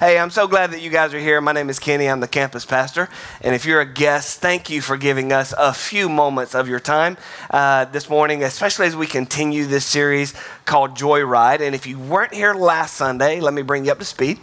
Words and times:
Hey, 0.00 0.18
I'm 0.18 0.30
so 0.30 0.48
glad 0.48 0.70
that 0.70 0.80
you 0.80 0.88
guys 0.88 1.12
are 1.12 1.18
here. 1.18 1.42
My 1.42 1.52
name 1.52 1.68
is 1.68 1.78
Kenny. 1.78 2.08
I'm 2.08 2.20
the 2.20 2.26
campus 2.26 2.64
pastor. 2.64 3.10
And 3.42 3.54
if 3.54 3.66
you're 3.66 3.82
a 3.82 3.84
guest, 3.84 4.40
thank 4.40 4.70
you 4.70 4.80
for 4.80 4.96
giving 4.96 5.30
us 5.30 5.52
a 5.58 5.74
few 5.74 6.08
moments 6.08 6.54
of 6.54 6.66
your 6.70 6.80
time 6.80 7.18
uh, 7.50 7.84
this 7.84 8.08
morning, 8.08 8.42
especially 8.42 8.86
as 8.86 8.96
we 8.96 9.06
continue 9.06 9.66
this 9.66 9.84
series 9.84 10.32
called 10.64 10.96
Joy 10.96 11.20
Ride. 11.20 11.60
And 11.60 11.74
if 11.74 11.86
you 11.86 11.98
weren't 11.98 12.32
here 12.32 12.54
last 12.54 12.94
Sunday, 12.94 13.40
let 13.40 13.52
me 13.52 13.60
bring 13.60 13.84
you 13.84 13.92
up 13.92 13.98
to 13.98 14.06
speed 14.06 14.40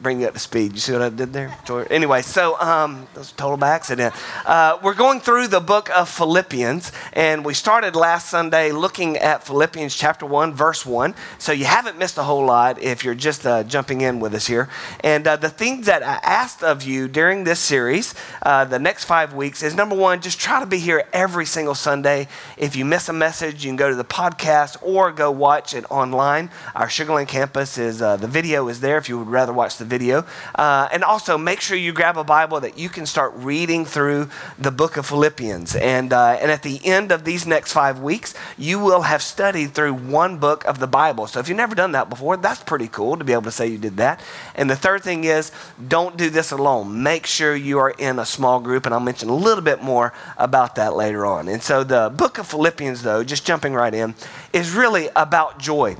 bring 0.00 0.20
you 0.20 0.26
up 0.26 0.34
to 0.34 0.40
speed. 0.40 0.72
You 0.72 0.78
see 0.78 0.92
what 0.92 1.02
I 1.02 1.08
did 1.10 1.32
there? 1.32 1.56
Anyway, 1.90 2.22
so 2.22 2.58
um, 2.60 3.06
that 3.12 3.20
was 3.20 3.32
a 3.32 3.34
total 3.34 3.56
by 3.56 3.70
accident. 3.70 4.14
Uh, 4.46 4.78
we're 4.82 4.94
going 4.94 5.20
through 5.20 5.48
the 5.48 5.60
book 5.60 5.90
of 5.90 6.08
Philippians, 6.08 6.90
and 7.12 7.44
we 7.44 7.54
started 7.54 7.94
last 7.94 8.30
Sunday 8.30 8.72
looking 8.72 9.16
at 9.16 9.44
Philippians 9.44 9.94
chapter 9.94 10.24
1, 10.24 10.54
verse 10.54 10.86
1. 10.86 11.14
So 11.38 11.52
you 11.52 11.66
haven't 11.66 11.98
missed 11.98 12.16
a 12.18 12.22
whole 12.22 12.44
lot 12.44 12.80
if 12.82 13.04
you're 13.04 13.14
just 13.14 13.46
uh, 13.46 13.62
jumping 13.64 14.00
in 14.00 14.20
with 14.20 14.34
us 14.34 14.46
here. 14.46 14.68
And 15.00 15.26
uh, 15.26 15.36
the 15.36 15.50
things 15.50 15.86
that 15.86 16.02
I 16.02 16.18
asked 16.22 16.62
of 16.62 16.82
you 16.82 17.06
during 17.06 17.44
this 17.44 17.60
series, 17.60 18.14
uh, 18.42 18.64
the 18.64 18.78
next 18.78 19.04
five 19.04 19.34
weeks, 19.34 19.62
is 19.62 19.74
number 19.74 19.94
one, 19.94 20.20
just 20.20 20.40
try 20.40 20.60
to 20.60 20.66
be 20.66 20.78
here 20.78 21.04
every 21.12 21.44
single 21.44 21.74
Sunday. 21.74 22.28
If 22.56 22.74
you 22.74 22.84
miss 22.84 23.08
a 23.08 23.12
message, 23.12 23.64
you 23.64 23.68
can 23.68 23.76
go 23.76 23.90
to 23.90 23.96
the 23.96 24.04
podcast 24.04 24.76
or 24.82 25.12
go 25.12 25.30
watch 25.30 25.74
it 25.74 25.84
online. 25.90 26.50
Our 26.74 26.86
Sugarland 26.86 27.28
campus 27.28 27.76
is, 27.76 28.00
uh, 28.00 28.16
the 28.16 28.26
video 28.26 28.68
is 28.68 28.80
there 28.80 28.96
if 28.96 29.08
you 29.08 29.18
would 29.18 29.28
rather 29.28 29.52
watch 29.52 29.76
the 29.76 29.89
video. 29.90 30.24
Uh, 30.54 30.88
and 30.92 31.04
also 31.04 31.36
make 31.36 31.60
sure 31.60 31.76
you 31.76 31.92
grab 31.92 32.16
a 32.16 32.24
Bible 32.24 32.60
that 32.60 32.78
you 32.78 32.88
can 32.88 33.04
start 33.04 33.32
reading 33.34 33.84
through 33.84 34.30
the 34.58 34.70
book 34.70 34.96
of 34.96 35.04
Philippians. 35.04 35.76
And, 35.76 36.12
uh, 36.12 36.38
and 36.40 36.50
at 36.50 36.62
the 36.62 36.80
end 36.84 37.12
of 37.12 37.24
these 37.24 37.46
next 37.46 37.72
five 37.72 38.00
weeks, 38.00 38.32
you 38.56 38.78
will 38.78 39.02
have 39.02 39.22
studied 39.22 39.74
through 39.74 39.94
one 39.94 40.38
book 40.38 40.64
of 40.64 40.78
the 40.78 40.86
Bible. 40.86 41.26
So 41.26 41.40
if 41.40 41.48
you've 41.48 41.56
never 41.56 41.74
done 41.74 41.92
that 41.92 42.08
before, 42.08 42.36
that's 42.36 42.62
pretty 42.62 42.88
cool 42.88 43.16
to 43.16 43.24
be 43.24 43.32
able 43.32 43.42
to 43.42 43.50
say 43.50 43.66
you 43.66 43.78
did 43.78 43.96
that. 43.98 44.22
And 44.54 44.70
the 44.70 44.76
third 44.76 45.02
thing 45.02 45.24
is 45.24 45.52
don't 45.88 46.16
do 46.16 46.30
this 46.30 46.52
alone. 46.52 47.02
Make 47.02 47.26
sure 47.26 47.54
you 47.56 47.78
are 47.78 47.90
in 47.90 48.18
a 48.18 48.24
small 48.24 48.60
group. 48.60 48.86
And 48.86 48.94
I'll 48.94 49.00
mention 49.00 49.28
a 49.28 49.34
little 49.34 49.64
bit 49.64 49.82
more 49.82 50.12
about 50.38 50.76
that 50.76 50.94
later 50.94 51.26
on. 51.26 51.48
And 51.48 51.62
so 51.62 51.82
the 51.82 52.12
book 52.14 52.38
of 52.38 52.46
Philippians, 52.46 53.02
though, 53.02 53.24
just 53.24 53.44
jumping 53.44 53.74
right 53.74 53.92
in, 53.92 54.14
is 54.52 54.72
really 54.72 55.08
about 55.16 55.58
joy. 55.58 55.96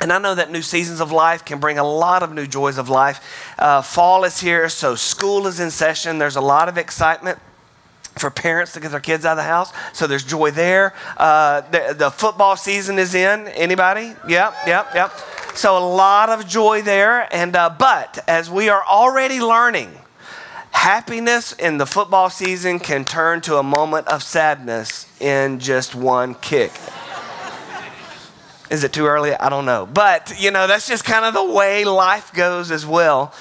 And 0.00 0.12
I 0.12 0.18
know 0.18 0.34
that 0.34 0.50
new 0.50 0.62
seasons 0.62 1.00
of 1.00 1.10
life 1.10 1.44
can 1.44 1.58
bring 1.58 1.78
a 1.78 1.84
lot 1.84 2.22
of 2.22 2.32
new 2.32 2.46
joys 2.46 2.76
of 2.76 2.88
life. 2.88 3.54
Uh, 3.58 3.80
fall 3.80 4.24
is 4.24 4.40
here, 4.40 4.68
so 4.68 4.94
school 4.94 5.46
is 5.46 5.58
in 5.58 5.70
session. 5.70 6.18
There's 6.18 6.36
a 6.36 6.40
lot 6.40 6.68
of 6.68 6.76
excitement 6.76 7.38
for 8.18 8.30
parents 8.30 8.72
to 8.72 8.80
get 8.80 8.90
their 8.90 9.00
kids 9.00 9.24
out 9.24 9.32
of 9.32 9.36
the 9.38 9.42
house. 9.42 9.72
So 9.92 10.06
there's 10.06 10.24
joy 10.24 10.50
there. 10.50 10.94
Uh, 11.16 11.62
the, 11.70 11.94
the, 11.96 12.10
football 12.10 12.56
season 12.56 12.98
is 12.98 13.14
in. 13.14 13.48
Anybody? 13.48 14.14
Yep, 14.28 14.54
yep, 14.66 14.94
yep. 14.94 15.12
So 15.54 15.76
a 15.76 15.84
lot 15.84 16.28
of 16.28 16.46
joy 16.46 16.82
there. 16.82 17.28
And 17.34 17.54
uh, 17.56 17.74
but 17.78 18.22
as 18.28 18.50
we 18.50 18.68
are 18.68 18.82
already 18.84 19.40
learning, 19.40 19.90
happiness 20.70 21.52
in 21.52 21.78
the 21.78 21.86
football 21.86 22.30
season 22.30 22.78
can 22.78 23.04
turn 23.04 23.40
to 23.42 23.56
a 23.56 23.62
moment 23.62 24.08
of 24.08 24.22
sadness 24.22 25.06
in 25.20 25.58
just 25.58 25.94
one 25.94 26.34
kick. 26.36 26.72
Is 28.68 28.82
it 28.82 28.92
too 28.92 29.06
early? 29.06 29.34
I 29.34 29.48
don't 29.48 29.64
know. 29.64 29.86
But, 29.86 30.34
you 30.38 30.50
know, 30.50 30.66
that's 30.66 30.88
just 30.88 31.04
kind 31.04 31.24
of 31.24 31.34
the 31.34 31.44
way 31.44 31.84
life 31.84 32.32
goes 32.32 32.70
as 32.70 32.84
well. 32.84 33.32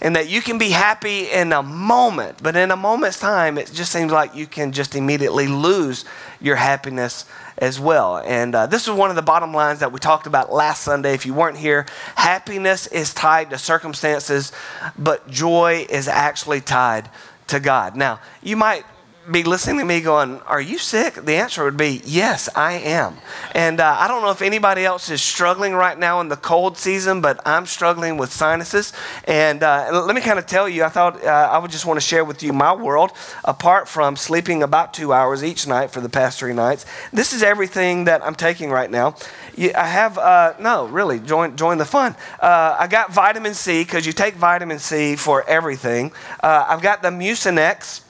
And 0.00 0.16
that 0.16 0.28
you 0.28 0.42
can 0.42 0.58
be 0.58 0.70
happy 0.70 1.30
in 1.30 1.52
a 1.52 1.62
moment, 1.62 2.42
but 2.42 2.56
in 2.56 2.70
a 2.70 2.76
moment's 2.76 3.18
time, 3.18 3.56
it 3.56 3.70
just 3.72 3.90
seems 3.90 4.12
like 4.12 4.34
you 4.34 4.46
can 4.46 4.72
just 4.72 4.94
immediately 4.94 5.46
lose 5.46 6.04
your 6.40 6.56
happiness 6.56 7.24
as 7.56 7.80
well. 7.80 8.18
And 8.18 8.54
uh, 8.54 8.66
this 8.66 8.86
is 8.86 8.92
one 8.92 9.08
of 9.08 9.16
the 9.16 9.22
bottom 9.22 9.54
lines 9.54 9.80
that 9.80 9.92
we 9.92 9.98
talked 9.98 10.26
about 10.26 10.52
last 10.52 10.82
Sunday. 10.82 11.14
If 11.14 11.24
you 11.24 11.32
weren't 11.32 11.56
here, 11.56 11.86
happiness 12.16 12.86
is 12.88 13.14
tied 13.14 13.50
to 13.50 13.58
circumstances, 13.58 14.52
but 14.98 15.30
joy 15.30 15.86
is 15.88 16.08
actually 16.08 16.60
tied 16.60 17.08
to 17.46 17.60
God. 17.60 17.96
Now, 17.96 18.20
you 18.42 18.56
might 18.56 18.84
be 19.30 19.42
listening 19.42 19.78
to 19.78 19.84
me 19.84 20.00
going, 20.00 20.40
Are 20.40 20.60
you 20.60 20.78
sick? 20.78 21.14
The 21.14 21.34
answer 21.34 21.64
would 21.64 21.76
be, 21.76 22.02
Yes, 22.04 22.48
I 22.54 22.74
am. 22.74 23.16
And 23.54 23.80
uh, 23.80 23.96
I 23.98 24.08
don't 24.08 24.22
know 24.22 24.30
if 24.30 24.42
anybody 24.42 24.84
else 24.84 25.10
is 25.10 25.22
struggling 25.22 25.74
right 25.74 25.98
now 25.98 26.20
in 26.20 26.28
the 26.28 26.36
cold 26.36 26.76
season, 26.76 27.20
but 27.20 27.40
I'm 27.46 27.66
struggling 27.66 28.16
with 28.16 28.32
sinuses. 28.32 28.92
And, 29.24 29.62
uh, 29.62 30.02
let 30.06 30.14
me 30.14 30.20
kind 30.20 30.38
of 30.38 30.46
tell 30.46 30.68
you, 30.68 30.84
I 30.84 30.88
thought 30.88 31.22
uh, 31.24 31.28
I 31.28 31.58
would 31.58 31.70
just 31.70 31.86
want 31.86 31.98
to 31.98 32.06
share 32.06 32.24
with 32.24 32.42
you 32.42 32.52
my 32.52 32.74
world, 32.74 33.12
apart 33.44 33.88
from 33.88 34.16
sleeping 34.16 34.62
about 34.62 34.94
two 34.94 35.12
hours 35.12 35.42
each 35.42 35.66
night 35.66 35.90
for 35.90 36.00
the 36.00 36.08
past 36.08 36.38
three 36.38 36.54
nights. 36.54 36.84
This 37.12 37.32
is 37.32 37.42
everything 37.42 38.04
that 38.04 38.24
I'm 38.24 38.34
taking 38.34 38.70
right 38.70 38.90
now. 38.90 39.16
I 39.56 39.86
have, 39.86 40.18
uh, 40.18 40.54
no, 40.60 40.86
really, 40.86 41.20
join, 41.20 41.56
join 41.56 41.78
the 41.78 41.84
fun. 41.84 42.16
Uh, 42.40 42.76
I 42.78 42.86
got 42.86 43.12
vitamin 43.12 43.54
C 43.54 43.84
because 43.84 44.06
you 44.06 44.12
take 44.12 44.34
vitamin 44.34 44.78
C 44.78 45.16
for 45.16 45.48
everything. 45.48 46.12
Uh, 46.42 46.66
I've 46.68 46.82
got 46.82 47.02
the 47.02 47.10
Mucinex 47.10 48.02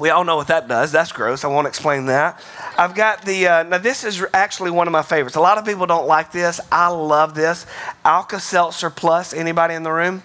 we 0.00 0.10
all 0.10 0.24
know 0.24 0.36
what 0.36 0.48
that 0.48 0.68
does. 0.68 0.92
That's 0.92 1.12
gross. 1.12 1.44
I 1.44 1.48
won't 1.48 1.66
explain 1.66 2.06
that. 2.06 2.40
I've 2.78 2.94
got 2.94 3.24
the, 3.24 3.46
uh, 3.46 3.62
now 3.64 3.78
this 3.78 4.04
is 4.04 4.24
actually 4.34 4.70
one 4.70 4.86
of 4.86 4.92
my 4.92 5.02
favorites. 5.02 5.36
A 5.36 5.40
lot 5.40 5.58
of 5.58 5.64
people 5.64 5.86
don't 5.86 6.06
like 6.06 6.32
this. 6.32 6.60
I 6.70 6.88
love 6.88 7.34
this. 7.34 7.66
Alka 8.04 8.40
Seltzer 8.40 8.90
Plus. 8.90 9.32
Anybody 9.32 9.74
in 9.74 9.82
the 9.82 9.92
room? 9.92 10.22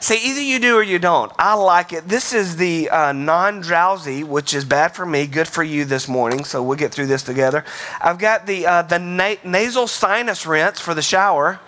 See, 0.00 0.16
either 0.16 0.42
you 0.42 0.58
do 0.58 0.76
or 0.76 0.82
you 0.82 0.98
don't. 0.98 1.32
I 1.38 1.54
like 1.54 1.94
it. 1.94 2.06
This 2.06 2.34
is 2.34 2.56
the 2.56 2.90
uh, 2.90 3.12
non 3.12 3.62
drowsy, 3.62 4.22
which 4.22 4.52
is 4.52 4.64
bad 4.64 4.94
for 4.94 5.06
me, 5.06 5.26
good 5.26 5.48
for 5.48 5.62
you 5.62 5.86
this 5.86 6.08
morning. 6.08 6.44
So 6.44 6.62
we'll 6.62 6.76
get 6.76 6.92
through 6.92 7.06
this 7.06 7.22
together. 7.22 7.64
I've 8.02 8.18
got 8.18 8.46
the, 8.46 8.66
uh, 8.66 8.82
the 8.82 8.98
na- 8.98 9.36
nasal 9.44 9.86
sinus 9.86 10.44
rinse 10.44 10.78
for 10.78 10.92
the 10.92 11.00
shower. 11.00 11.58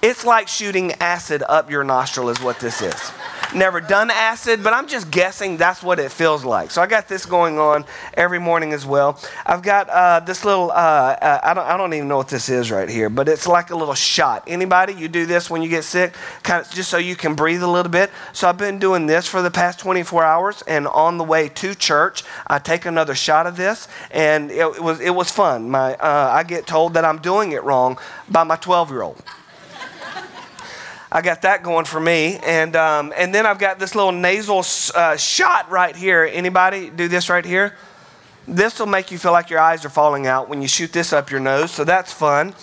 It's 0.00 0.24
like 0.24 0.46
shooting 0.46 0.92
acid 1.00 1.42
up 1.48 1.68
your 1.68 1.82
nostril, 1.82 2.28
is 2.28 2.40
what 2.40 2.60
this 2.60 2.80
is 2.80 3.12
never 3.54 3.80
done 3.80 4.10
acid, 4.10 4.62
but 4.62 4.72
I'm 4.72 4.86
just 4.86 5.10
guessing 5.10 5.56
that's 5.56 5.82
what 5.82 5.98
it 5.98 6.10
feels 6.10 6.44
like. 6.44 6.70
So 6.70 6.82
I 6.82 6.86
got 6.86 7.08
this 7.08 7.26
going 7.26 7.58
on 7.58 7.84
every 8.14 8.38
morning 8.38 8.72
as 8.72 8.86
well. 8.86 9.18
I've 9.44 9.62
got 9.62 9.88
uh, 9.88 10.20
this 10.20 10.44
little, 10.44 10.70
uh, 10.70 10.74
uh, 10.74 11.40
I, 11.42 11.54
don't, 11.54 11.66
I 11.66 11.76
don't 11.76 11.92
even 11.94 12.08
know 12.08 12.16
what 12.16 12.28
this 12.28 12.48
is 12.48 12.70
right 12.70 12.88
here, 12.88 13.08
but 13.10 13.28
it's 13.28 13.46
like 13.46 13.70
a 13.70 13.76
little 13.76 13.94
shot. 13.94 14.44
Anybody, 14.46 14.94
you 14.94 15.08
do 15.08 15.26
this 15.26 15.50
when 15.50 15.62
you 15.62 15.68
get 15.68 15.84
sick, 15.84 16.14
kind 16.42 16.64
of 16.64 16.70
just 16.72 16.90
so 16.90 16.98
you 16.98 17.16
can 17.16 17.34
breathe 17.34 17.62
a 17.62 17.68
little 17.68 17.90
bit. 17.90 18.10
So 18.32 18.48
I've 18.48 18.58
been 18.58 18.78
doing 18.78 19.06
this 19.06 19.26
for 19.26 19.42
the 19.42 19.50
past 19.50 19.80
24 19.80 20.24
hours, 20.24 20.62
and 20.66 20.86
on 20.86 21.18
the 21.18 21.24
way 21.24 21.48
to 21.48 21.74
church, 21.74 22.24
I 22.46 22.58
take 22.58 22.86
another 22.86 23.14
shot 23.14 23.46
of 23.46 23.56
this, 23.56 23.88
and 24.10 24.50
it, 24.50 24.60
it 24.60 24.82
was, 24.82 25.00
it 25.00 25.14
was 25.14 25.30
fun. 25.30 25.70
My, 25.70 25.94
uh, 25.94 26.30
I 26.32 26.42
get 26.42 26.66
told 26.66 26.94
that 26.94 27.04
I'm 27.04 27.18
doing 27.18 27.52
it 27.52 27.62
wrong 27.62 27.98
by 28.28 28.44
my 28.44 28.56
12 28.56 28.90
year 28.90 29.02
old. 29.02 29.22
I 31.14 31.20
got 31.20 31.42
that 31.42 31.62
going 31.62 31.84
for 31.84 32.00
me. 32.00 32.38
And, 32.38 32.74
um, 32.74 33.12
and 33.14 33.34
then 33.34 33.44
I've 33.44 33.58
got 33.58 33.78
this 33.78 33.94
little 33.94 34.12
nasal 34.12 34.64
uh, 34.94 35.16
shot 35.18 35.70
right 35.70 35.94
here. 35.94 36.24
Anybody 36.32 36.88
do 36.88 37.06
this 37.06 37.28
right 37.28 37.44
here? 37.44 37.76
This 38.48 38.78
will 38.78 38.86
make 38.86 39.10
you 39.10 39.18
feel 39.18 39.32
like 39.32 39.50
your 39.50 39.60
eyes 39.60 39.84
are 39.84 39.90
falling 39.90 40.26
out 40.26 40.48
when 40.48 40.62
you 40.62 40.68
shoot 40.68 40.90
this 40.92 41.12
up 41.12 41.30
your 41.30 41.38
nose, 41.38 41.70
so 41.70 41.84
that's 41.84 42.12
fun. 42.12 42.54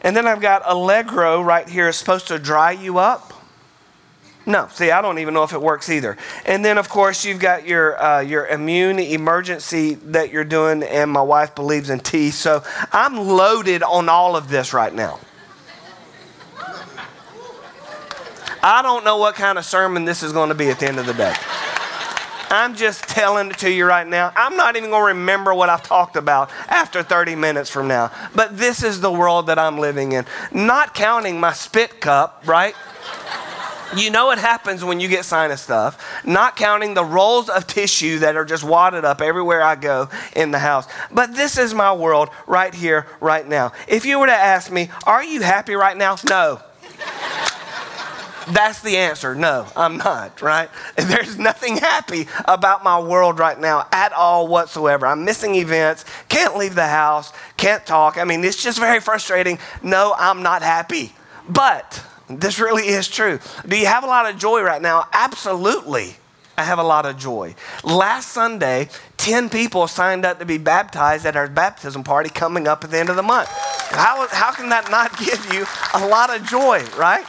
And 0.00 0.16
then 0.16 0.26
I've 0.26 0.40
got 0.40 0.62
Allegra 0.62 1.42
right 1.42 1.68
here. 1.68 1.88
It's 1.88 1.98
supposed 1.98 2.28
to 2.28 2.38
dry 2.38 2.72
you 2.72 2.98
up. 2.98 3.34
No, 4.46 4.66
see, 4.68 4.90
I 4.90 5.02
don't 5.02 5.18
even 5.18 5.34
know 5.34 5.42
if 5.42 5.52
it 5.52 5.60
works 5.60 5.90
either. 5.90 6.16
And 6.46 6.64
then, 6.64 6.78
of 6.78 6.88
course, 6.88 7.26
you've 7.26 7.38
got 7.38 7.66
your 7.66 8.02
uh, 8.02 8.20
your 8.20 8.46
immune 8.46 8.96
Emergen-C 8.96 9.94
that 10.06 10.32
you're 10.32 10.44
doing, 10.44 10.82
and 10.82 11.10
my 11.10 11.20
wife 11.20 11.54
believes 11.54 11.90
in 11.90 12.00
tea. 12.00 12.30
So 12.30 12.62
I'm 12.90 13.18
loaded 13.18 13.82
on 13.82 14.08
all 14.08 14.34
of 14.36 14.48
this 14.48 14.72
right 14.72 14.94
now. 14.94 15.20
I 18.62 18.82
don't 18.82 19.04
know 19.04 19.16
what 19.16 19.34
kind 19.34 19.58
of 19.58 19.64
sermon 19.64 20.04
this 20.04 20.22
is 20.22 20.32
going 20.32 20.48
to 20.48 20.54
be 20.54 20.68
at 20.68 20.80
the 20.80 20.88
end 20.88 20.98
of 20.98 21.06
the 21.06 21.14
day. 21.14 21.34
I'm 22.50 22.74
just 22.74 23.02
telling 23.04 23.50
it 23.50 23.58
to 23.58 23.70
you 23.70 23.84
right 23.84 24.06
now. 24.06 24.32
I'm 24.34 24.56
not 24.56 24.76
even 24.76 24.90
going 24.90 25.02
to 25.02 25.18
remember 25.18 25.52
what 25.52 25.68
I've 25.68 25.82
talked 25.82 26.16
about 26.16 26.50
after 26.68 27.02
30 27.02 27.34
minutes 27.34 27.68
from 27.68 27.88
now. 27.88 28.10
But 28.34 28.56
this 28.56 28.82
is 28.82 29.00
the 29.00 29.12
world 29.12 29.48
that 29.48 29.58
I'm 29.58 29.78
living 29.78 30.12
in. 30.12 30.24
Not 30.50 30.94
counting 30.94 31.38
my 31.38 31.52
spit 31.52 32.00
cup, 32.00 32.42
right? 32.46 32.74
You 33.96 34.10
know 34.10 34.26
what 34.26 34.38
happens 34.38 34.84
when 34.84 35.00
you 35.00 35.08
get 35.08 35.24
sinus 35.24 35.62
stuff, 35.62 36.22
not 36.24 36.56
counting 36.56 36.92
the 36.92 37.04
rolls 37.04 37.48
of 37.48 37.66
tissue 37.66 38.18
that 38.18 38.36
are 38.36 38.44
just 38.44 38.62
wadded 38.62 39.04
up 39.04 39.22
everywhere 39.22 39.62
I 39.62 39.76
go 39.76 40.10
in 40.36 40.50
the 40.50 40.58
house. 40.58 40.86
But 41.10 41.34
this 41.34 41.56
is 41.56 41.72
my 41.72 41.94
world 41.94 42.28
right 42.46 42.74
here, 42.74 43.06
right 43.20 43.46
now. 43.46 43.72
If 43.86 44.04
you 44.04 44.18
were 44.18 44.26
to 44.26 44.32
ask 44.32 44.70
me, 44.70 44.90
Are 45.04 45.24
you 45.24 45.40
happy 45.40 45.74
right 45.74 45.96
now? 45.96 46.16
No. 46.28 46.60
That's 48.50 48.80
the 48.80 48.96
answer. 48.96 49.34
No, 49.34 49.66
I'm 49.76 49.98
not, 49.98 50.40
right? 50.40 50.70
There's 50.96 51.38
nothing 51.38 51.76
happy 51.76 52.26
about 52.46 52.82
my 52.82 52.98
world 52.98 53.38
right 53.38 53.58
now 53.58 53.86
at 53.92 54.12
all 54.12 54.48
whatsoever. 54.48 55.06
I'm 55.06 55.24
missing 55.24 55.54
events, 55.54 56.04
can't 56.28 56.56
leave 56.56 56.74
the 56.74 56.86
house, 56.86 57.32
can't 57.56 57.84
talk. 57.84 58.18
I 58.18 58.24
mean, 58.24 58.42
it's 58.44 58.62
just 58.62 58.78
very 58.78 59.00
frustrating. 59.00 59.58
No, 59.82 60.14
I'm 60.16 60.42
not 60.42 60.62
happy. 60.62 61.12
But 61.48 62.04
this 62.28 62.58
really 62.58 62.88
is 62.88 63.08
true. 63.08 63.38
Do 63.66 63.76
you 63.78 63.86
have 63.86 64.04
a 64.04 64.06
lot 64.06 64.28
of 64.32 64.38
joy 64.38 64.62
right 64.62 64.82
now? 64.82 65.06
Absolutely. 65.12 66.16
I 66.56 66.64
have 66.64 66.78
a 66.80 66.84
lot 66.84 67.06
of 67.06 67.16
joy. 67.16 67.54
Last 67.84 68.32
Sunday, 68.32 68.88
10 69.16 69.48
people 69.48 69.86
signed 69.86 70.24
up 70.24 70.40
to 70.40 70.44
be 70.44 70.58
baptized 70.58 71.24
at 71.24 71.36
our 71.36 71.48
baptism 71.48 72.02
party 72.02 72.30
coming 72.30 72.66
up 72.66 72.82
at 72.82 72.90
the 72.90 72.98
end 72.98 73.10
of 73.10 73.16
the 73.16 73.22
month. 73.22 73.48
How, 73.90 74.26
how 74.30 74.52
can 74.52 74.68
that 74.70 74.90
not 74.90 75.16
give 75.18 75.52
you 75.52 75.64
a 75.94 76.06
lot 76.08 76.34
of 76.34 76.44
joy, 76.44 76.84
right? 76.98 77.24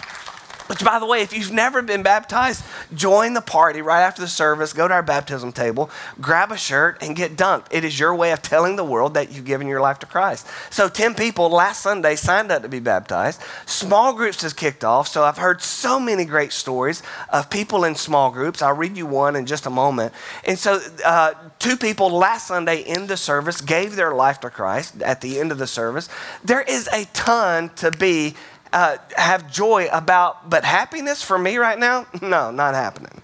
Which, 0.69 0.83
by 0.83 0.99
the 0.99 1.07
way, 1.07 1.23
if 1.23 1.35
you've 1.35 1.51
never 1.51 1.81
been 1.81 2.03
baptized, 2.03 2.63
join 2.93 3.33
the 3.33 3.41
party 3.41 3.81
right 3.81 4.03
after 4.03 4.21
the 4.21 4.27
service, 4.27 4.71
go 4.71 4.87
to 4.87 4.93
our 4.93 5.01
baptism 5.01 5.51
table, 5.51 5.89
grab 6.21 6.51
a 6.51 6.57
shirt, 6.57 7.01
and 7.01 7.15
get 7.15 7.35
dunked. 7.35 7.65
It 7.71 7.83
is 7.83 7.99
your 7.99 8.13
way 8.13 8.31
of 8.33 8.43
telling 8.43 8.75
the 8.75 8.83
world 8.83 9.15
that 9.15 9.31
you've 9.31 9.45
given 9.45 9.65
your 9.65 9.81
life 9.81 9.97
to 9.99 10.05
Christ. 10.05 10.45
So, 10.69 10.87
10 10.87 11.15
people 11.15 11.49
last 11.49 11.81
Sunday 11.81 12.15
signed 12.15 12.51
up 12.51 12.61
to 12.61 12.69
be 12.69 12.79
baptized. 12.79 13.41
Small 13.65 14.13
groups 14.13 14.43
has 14.43 14.53
kicked 14.53 14.83
off. 14.83 15.07
So, 15.07 15.23
I've 15.23 15.39
heard 15.39 15.63
so 15.63 15.99
many 15.99 16.23
great 16.23 16.51
stories 16.51 17.01
of 17.29 17.49
people 17.49 17.83
in 17.83 17.95
small 17.95 18.29
groups. 18.29 18.61
I'll 18.61 18.75
read 18.75 18.95
you 18.95 19.07
one 19.07 19.35
in 19.35 19.47
just 19.47 19.65
a 19.65 19.71
moment. 19.71 20.13
And 20.43 20.59
so, 20.59 20.79
uh, 21.03 21.33
two 21.57 21.77
people 21.77 22.11
last 22.11 22.45
Sunday 22.45 22.81
in 22.81 23.07
the 23.07 23.17
service 23.17 23.59
gave 23.59 23.95
their 23.95 24.13
life 24.13 24.39
to 24.41 24.51
Christ 24.51 25.01
at 25.01 25.21
the 25.21 25.39
end 25.39 25.51
of 25.51 25.57
the 25.57 25.65
service. 25.65 26.09
There 26.43 26.61
is 26.61 26.87
a 26.93 27.05
ton 27.05 27.69
to 27.77 27.89
be 27.89 28.35
uh, 28.71 28.97
have 29.15 29.51
joy 29.51 29.87
about, 29.91 30.49
but 30.49 30.63
happiness 30.63 31.23
for 31.23 31.37
me 31.37 31.57
right 31.57 31.79
now, 31.79 32.05
no, 32.21 32.51
not 32.51 32.73
happening. 32.73 33.21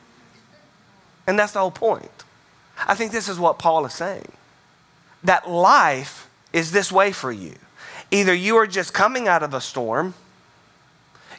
And 1.28 1.38
that's 1.38 1.54
the 1.54 1.60
whole 1.60 1.72
point. 1.72 2.12
I 2.88 2.96
think 2.96 3.12
this 3.12 3.30
is 3.30 3.40
what 3.40 3.58
Paul 3.60 3.86
is 3.86 3.94
saying 3.94 4.32
that 5.24 5.50
life 5.50 6.30
is 6.54 6.72
this 6.72 6.92
way 6.92 7.12
for 7.12 7.32
you. 7.32 7.56
Either 8.12 8.34
you 8.34 8.56
are 8.58 8.68
just 8.68 8.94
coming 8.94 9.28
out 9.28 9.42
of 9.42 9.56
a 9.56 9.62
storm, 9.62 10.14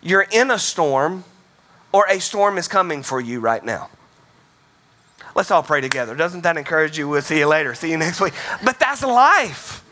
you're 0.03 0.27
in 0.33 0.51
a 0.51 0.59
storm, 0.59 1.23
or 1.93 2.05
a 2.09 2.21
storm 2.21 2.59
is 2.59 2.67
coming 2.67 3.05
for 3.05 3.21
you 3.21 3.39
right 3.39 3.65
now. 3.65 3.89
Let's 5.37 5.51
all 5.51 5.63
pray 5.63 5.81
together. 5.81 6.17
Doesn't 6.17 6.43
that 6.43 6.57
encourage 6.57 6.99
you? 6.99 7.09
We'll 7.09 7.23
see 7.23 7.39
you 7.39 7.47
later. 7.47 7.75
See 7.75 7.91
you 7.91 7.97
next 7.97 8.21
week. 8.21 8.33
But 8.65 8.81
that's 8.81 9.03
life. 9.05 9.85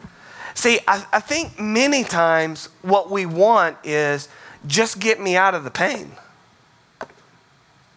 See, 0.55 0.79
I, 0.87 1.05
I 1.13 1.21
think 1.21 1.61
many 1.61 2.05
times 2.05 2.69
what 2.83 3.11
we 3.11 3.27
want 3.27 3.77
is 3.85 4.29
just 4.67 5.01
get 5.01 5.21
me 5.21 5.37
out 5.37 5.55
of 5.55 5.65
the 5.65 5.71
pain. 5.71 6.13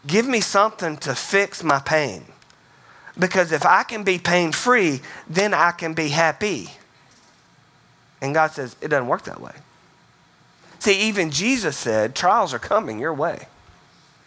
Give 0.06 0.28
me 0.28 0.42
something 0.42 0.98
to 0.98 1.16
fix 1.16 1.64
my 1.64 1.80
pain. 1.80 2.26
Because 3.18 3.52
if 3.52 3.66
I 3.66 3.84
can 3.84 4.04
be 4.04 4.20
pain 4.20 4.52
free, 4.52 5.02
then 5.28 5.54
I 5.54 5.72
can 5.72 5.94
be 5.94 6.10
happy. 6.10 6.70
And 8.22 8.34
God 8.34 8.52
says, 8.52 8.76
it 8.82 8.90
doesn't 8.90 9.08
work 9.08 9.24
that 9.24 9.42
way. 9.42 9.54
See, 10.80 11.08
even 11.08 11.32
Jesus 11.32 11.78
said, 11.78 12.16
trials 12.16 12.54
are 12.54 12.60
coming 12.60 13.00
your 13.00 13.14
way. 13.14 13.48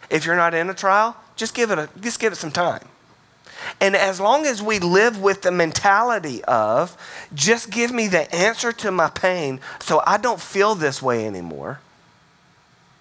If 0.09 0.25
you're 0.25 0.35
not 0.35 0.53
in 0.53 0.69
a 0.69 0.73
trial, 0.73 1.15
just 1.35 1.53
give 1.55 1.71
it, 1.71 1.79
a, 1.79 1.89
just 1.99 2.19
give 2.19 2.33
it 2.33 2.35
some 2.35 2.51
time. 2.51 2.83
And 3.79 3.95
as 3.95 4.19
long 4.19 4.45
as 4.45 4.61
we 4.61 4.79
live 4.79 5.21
with 5.21 5.41
the 5.41 5.51
mentality 5.51 6.43
of 6.45 6.95
just 7.33 7.69
give 7.69 7.91
me 7.91 8.07
the 8.07 8.33
answer 8.33 8.71
to 8.73 8.91
my 8.91 9.09
pain 9.09 9.59
so 9.79 10.01
I 10.05 10.17
don't 10.17 10.41
feel 10.41 10.75
this 10.75 11.01
way 11.01 11.25
anymore, 11.25 11.79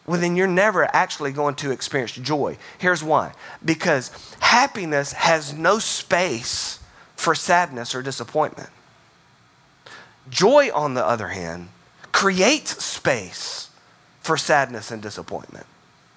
well, 0.07 0.21
then 0.21 0.35
you're 0.35 0.47
never 0.47 0.85
actually 0.95 1.33
going 1.33 1.55
to 1.57 1.71
experience 1.71 2.13
joy. 2.13 2.59
Here's 2.79 3.03
why 3.05 3.33
because 3.65 4.11
happiness 4.41 5.13
has 5.13 5.55
no 5.55 5.79
space 5.79 6.81
for 7.17 7.35
sadness 7.35 7.95
or 7.95 8.03
disappointment. 8.03 8.71
Joy, 10.29 10.71
on 10.73 10.95
the 10.95 11.05
other 11.05 11.29
hand, 11.29 11.69
creates 12.13 12.83
space 12.83 13.71
for 14.21 14.37
sadness 14.37 14.91
and 14.91 15.03
disappointment. 15.03 15.67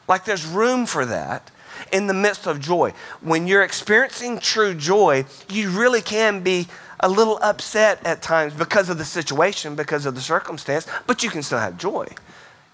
Like 0.08 0.26
there's 0.26 0.46
room 0.46 0.86
for 0.86 1.06
that 1.06 1.52
in 1.92 2.08
the 2.08 2.14
midst 2.14 2.48
of 2.48 2.60
joy. 2.60 2.94
When 3.22 3.48
you're 3.48 3.64
experiencing 3.64 4.40
true 4.40 4.74
joy, 4.74 5.26
you 5.50 5.70
really 5.70 6.02
can 6.02 6.42
be 6.42 6.68
a 7.00 7.10
little 7.10 7.38
upset 7.42 8.06
at 8.06 8.22
times 8.22 8.54
because 8.54 8.90
of 8.90 8.98
the 8.98 9.06
situation, 9.06 9.76
because 9.76 10.06
of 10.06 10.16
the 10.16 10.22
circumstance, 10.22 10.88
but 11.06 11.22
you 11.22 11.30
can 11.30 11.44
still 11.44 11.60
have 11.60 11.78
joy. 11.78 12.08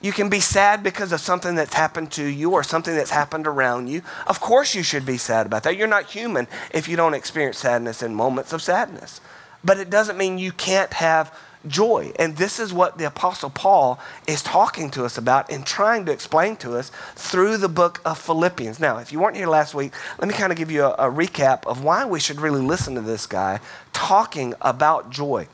You 0.02 0.14
can 0.14 0.30
be 0.30 0.40
sad 0.40 0.82
because 0.82 1.12
of 1.12 1.20
something 1.20 1.56
that's 1.56 1.74
happened 1.74 2.12
to 2.14 2.24
you 2.24 2.52
or 2.52 2.64
something 2.64 2.96
that's 2.96 3.12
happened 3.12 3.48
around 3.48 3.88
you. 3.88 4.02
Of 4.28 4.40
course, 4.40 4.74
you 4.74 4.84
should 4.84 5.06
be 5.06 5.18
sad 5.18 5.46
about 5.46 5.64
that. 5.64 5.76
You're 5.76 5.88
not 5.88 6.06
human 6.06 6.48
if 6.72 6.88
you 6.88 6.96
don't 6.96 7.14
experience 7.14 7.58
sadness 7.58 8.02
in 8.02 8.16
moments 8.16 8.54
of 8.54 8.62
sadness. 8.62 9.20
But 9.62 9.78
it 9.78 9.90
doesn't 9.90 10.18
mean 10.18 10.38
you 10.38 10.54
can't 10.54 10.94
have 10.94 11.38
joy. 11.68 12.12
And 12.18 12.38
this 12.38 12.60
is 12.60 12.74
what 12.74 12.98
the 12.98 13.06
Apostle 13.06 13.50
Paul 13.50 14.00
is 14.28 14.42
talking 14.42 14.90
to 14.92 15.04
us 15.06 15.18
about 15.18 15.52
and 15.52 15.66
trying 15.66 16.06
to 16.06 16.12
explain 16.12 16.56
to 16.58 16.78
us 16.78 16.92
through 17.16 17.58
the 17.58 17.70
book 17.70 18.02
of 18.06 18.18
Philippians. 18.18 18.80
Now, 18.80 18.98
if 18.98 19.12
you 19.12 19.20
weren't 19.20 19.36
here 19.36 19.48
last 19.48 19.74
week, 19.74 19.94
let 20.20 20.28
me 20.28 20.34
kind 20.34 20.52
of 20.52 20.58
give 20.58 20.72
you 20.72 20.84
a, 20.84 20.92
a 20.92 21.12
recap 21.12 21.66
of 21.66 21.84
why 21.84 22.06
we 22.06 22.20
should 22.20 22.40
really 22.40 22.62
listen 22.62 22.96
to 22.96 23.02
this 23.02 23.28
guy 23.28 23.60
talking 23.94 24.54
about 24.62 25.10
joy. 25.10 25.48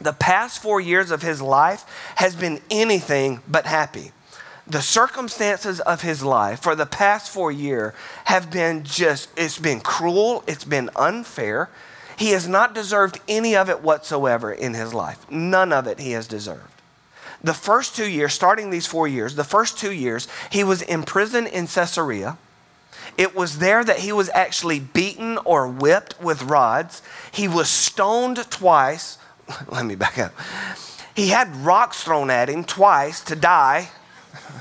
The 0.00 0.12
past 0.12 0.62
four 0.62 0.80
years 0.80 1.10
of 1.10 1.22
his 1.22 1.42
life 1.42 1.84
has 2.16 2.34
been 2.34 2.60
anything 2.70 3.40
but 3.48 3.66
happy. 3.66 4.12
The 4.66 4.82
circumstances 4.82 5.80
of 5.80 6.02
his 6.02 6.22
life 6.22 6.62
for 6.62 6.74
the 6.74 6.86
past 6.86 7.30
four 7.30 7.50
years 7.50 7.94
have 8.24 8.50
been 8.50 8.84
just, 8.84 9.30
it's 9.36 9.58
been 9.58 9.80
cruel, 9.80 10.44
it's 10.46 10.64
been 10.64 10.90
unfair, 10.94 11.70
he 12.18 12.30
has 12.30 12.48
not 12.48 12.74
deserved 12.74 13.20
any 13.28 13.54
of 13.54 13.70
it 13.70 13.80
whatsoever 13.80 14.52
in 14.52 14.74
his 14.74 14.92
life. 14.92 15.30
None 15.30 15.72
of 15.72 15.86
it 15.86 16.00
he 16.00 16.12
has 16.12 16.26
deserved. 16.26 16.82
The 17.42 17.54
first 17.54 17.94
two 17.94 18.08
years, 18.10 18.34
starting 18.34 18.70
these 18.70 18.86
four 18.86 19.06
years, 19.06 19.36
the 19.36 19.44
first 19.44 19.78
two 19.78 19.92
years, 19.92 20.26
he 20.50 20.64
was 20.64 20.82
imprisoned 20.82 21.46
in 21.46 21.68
Caesarea. 21.68 22.36
It 23.16 23.36
was 23.36 23.58
there 23.58 23.84
that 23.84 24.00
he 24.00 24.10
was 24.10 24.30
actually 24.34 24.80
beaten 24.80 25.38
or 25.44 25.68
whipped 25.68 26.20
with 26.20 26.42
rods. 26.42 27.02
He 27.30 27.46
was 27.46 27.68
stoned 27.68 28.50
twice. 28.50 29.18
Let 29.68 29.86
me 29.86 29.94
back 29.94 30.18
up. 30.18 30.32
He 31.14 31.28
had 31.28 31.54
rocks 31.56 32.02
thrown 32.02 32.30
at 32.30 32.48
him 32.48 32.64
twice 32.64 33.20
to 33.22 33.36
die. 33.36 33.90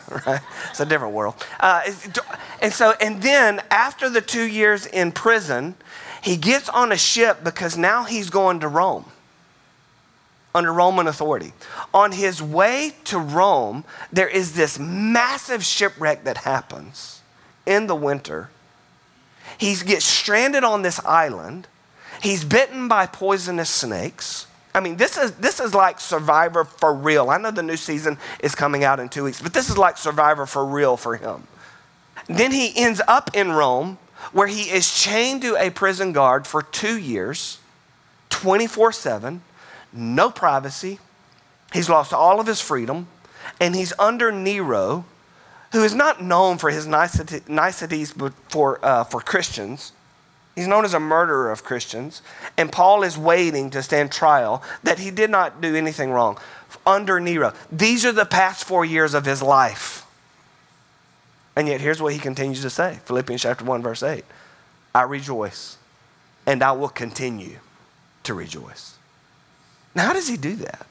right? 0.27 0.41
It's 0.69 0.79
a 0.79 0.85
different 0.85 1.15
world. 1.15 1.35
Uh, 1.59 1.81
and 2.61 2.71
so, 2.71 2.93
and 3.01 3.21
then 3.21 3.61
after 3.71 4.09
the 4.09 4.21
two 4.21 4.43
years 4.43 4.85
in 4.85 5.11
prison, 5.11 5.75
he 6.21 6.37
gets 6.37 6.69
on 6.69 6.91
a 6.91 6.97
ship 6.97 7.43
because 7.43 7.77
now 7.77 8.03
he's 8.03 8.29
going 8.29 8.59
to 8.61 8.67
Rome 8.67 9.05
under 10.57 10.73
Roman 10.73 11.07
authority. 11.07 11.53
On 11.93 12.11
his 12.11 12.41
way 12.41 12.93
to 13.05 13.19
Rome, 13.19 13.85
there 14.11 14.27
is 14.27 14.53
this 14.53 14.79
massive 14.79 15.63
shipwreck 15.63 16.23
that 16.23 16.37
happens 16.37 17.21
in 17.65 17.87
the 17.87 17.95
winter. 17.95 18.49
He 19.57 19.75
gets 19.75 20.05
stranded 20.05 20.63
on 20.63 20.81
this 20.81 20.99
island. 21.05 21.67
He's 22.21 22.43
bitten 22.43 22.87
by 22.87 23.05
poisonous 23.05 23.69
snakes. 23.69 24.47
I 24.73 24.79
mean, 24.79 24.97
this 24.97 25.17
is, 25.17 25.31
this 25.33 25.59
is 25.59 25.73
like 25.73 25.99
Survivor 25.99 26.63
for 26.63 26.93
real. 26.93 27.29
I 27.29 27.37
know 27.37 27.51
the 27.51 27.63
new 27.63 27.77
season 27.77 28.17
is 28.39 28.55
coming 28.55 28.83
out 28.83 28.99
in 28.99 29.09
two 29.09 29.23
weeks, 29.23 29.41
but 29.41 29.53
this 29.53 29.69
is 29.69 29.77
like 29.77 29.97
Survivor 29.97 30.45
for 30.45 30.65
real 30.65 30.97
for 30.97 31.15
him. 31.15 31.47
Then 32.27 32.51
he 32.51 32.75
ends 32.75 33.01
up 33.07 33.35
in 33.35 33.51
Rome 33.51 33.97
where 34.31 34.47
he 34.47 34.63
is 34.63 34.93
chained 34.93 35.41
to 35.43 35.55
a 35.55 35.69
prison 35.69 36.11
guard 36.11 36.47
for 36.47 36.61
two 36.61 36.97
years, 36.97 37.59
24 38.29 38.91
7, 38.91 39.41
no 39.93 40.29
privacy. 40.29 40.99
He's 41.73 41.89
lost 41.89 42.13
all 42.13 42.39
of 42.39 42.47
his 42.47 42.61
freedom, 42.61 43.07
and 43.59 43.75
he's 43.75 43.93
under 43.99 44.31
Nero, 44.31 45.05
who 45.71 45.83
is 45.83 45.93
not 45.93 46.23
known 46.23 46.57
for 46.57 46.69
his 46.69 46.87
niceties 46.87 48.13
for, 48.49 48.85
uh, 48.85 49.03
for 49.03 49.21
Christians. 49.21 49.91
He's 50.55 50.67
known 50.67 50.85
as 50.85 50.95
a 50.95 50.99
murderer 50.99 51.51
of 51.51 51.63
Christians, 51.63 52.23
and 52.57 52.71
Paul 52.71 53.03
is 53.03 53.15
waiting 53.15 53.69
to 53.69 53.83
stand 53.83 54.11
trial 54.11 54.63
that 54.81 54.97
he 54.97 55.11
did 55.11 55.29
not 55.29 55.61
do 55.61 55.75
anything 55.75 56.09
wrong 56.09 56.39
under 56.83 57.19
Nero. 57.19 57.53
These 57.71 58.05
are 58.05 58.11
the 58.11 58.25
past 58.25 58.63
four 58.63 58.83
years 58.83 59.13
of 59.13 59.25
his 59.25 59.43
life. 59.43 60.06
And 61.57 61.67
yet, 61.67 61.81
here's 61.81 61.99
what 61.99 62.13
he 62.13 62.19
continues 62.19 62.61
to 62.61 62.69
say 62.69 62.99
Philippians 63.05 63.41
chapter 63.41 63.65
1, 63.65 63.81
verse 63.81 64.03
8 64.03 64.23
I 64.93 65.01
rejoice, 65.01 65.77
and 66.45 66.61
I 66.61 66.71
will 66.73 66.87
continue 66.87 67.57
to 68.23 68.35
rejoice. 68.35 68.95
Now, 69.95 70.05
how 70.05 70.13
does 70.13 70.27
he 70.27 70.37
do 70.37 70.55
that? 70.57 70.85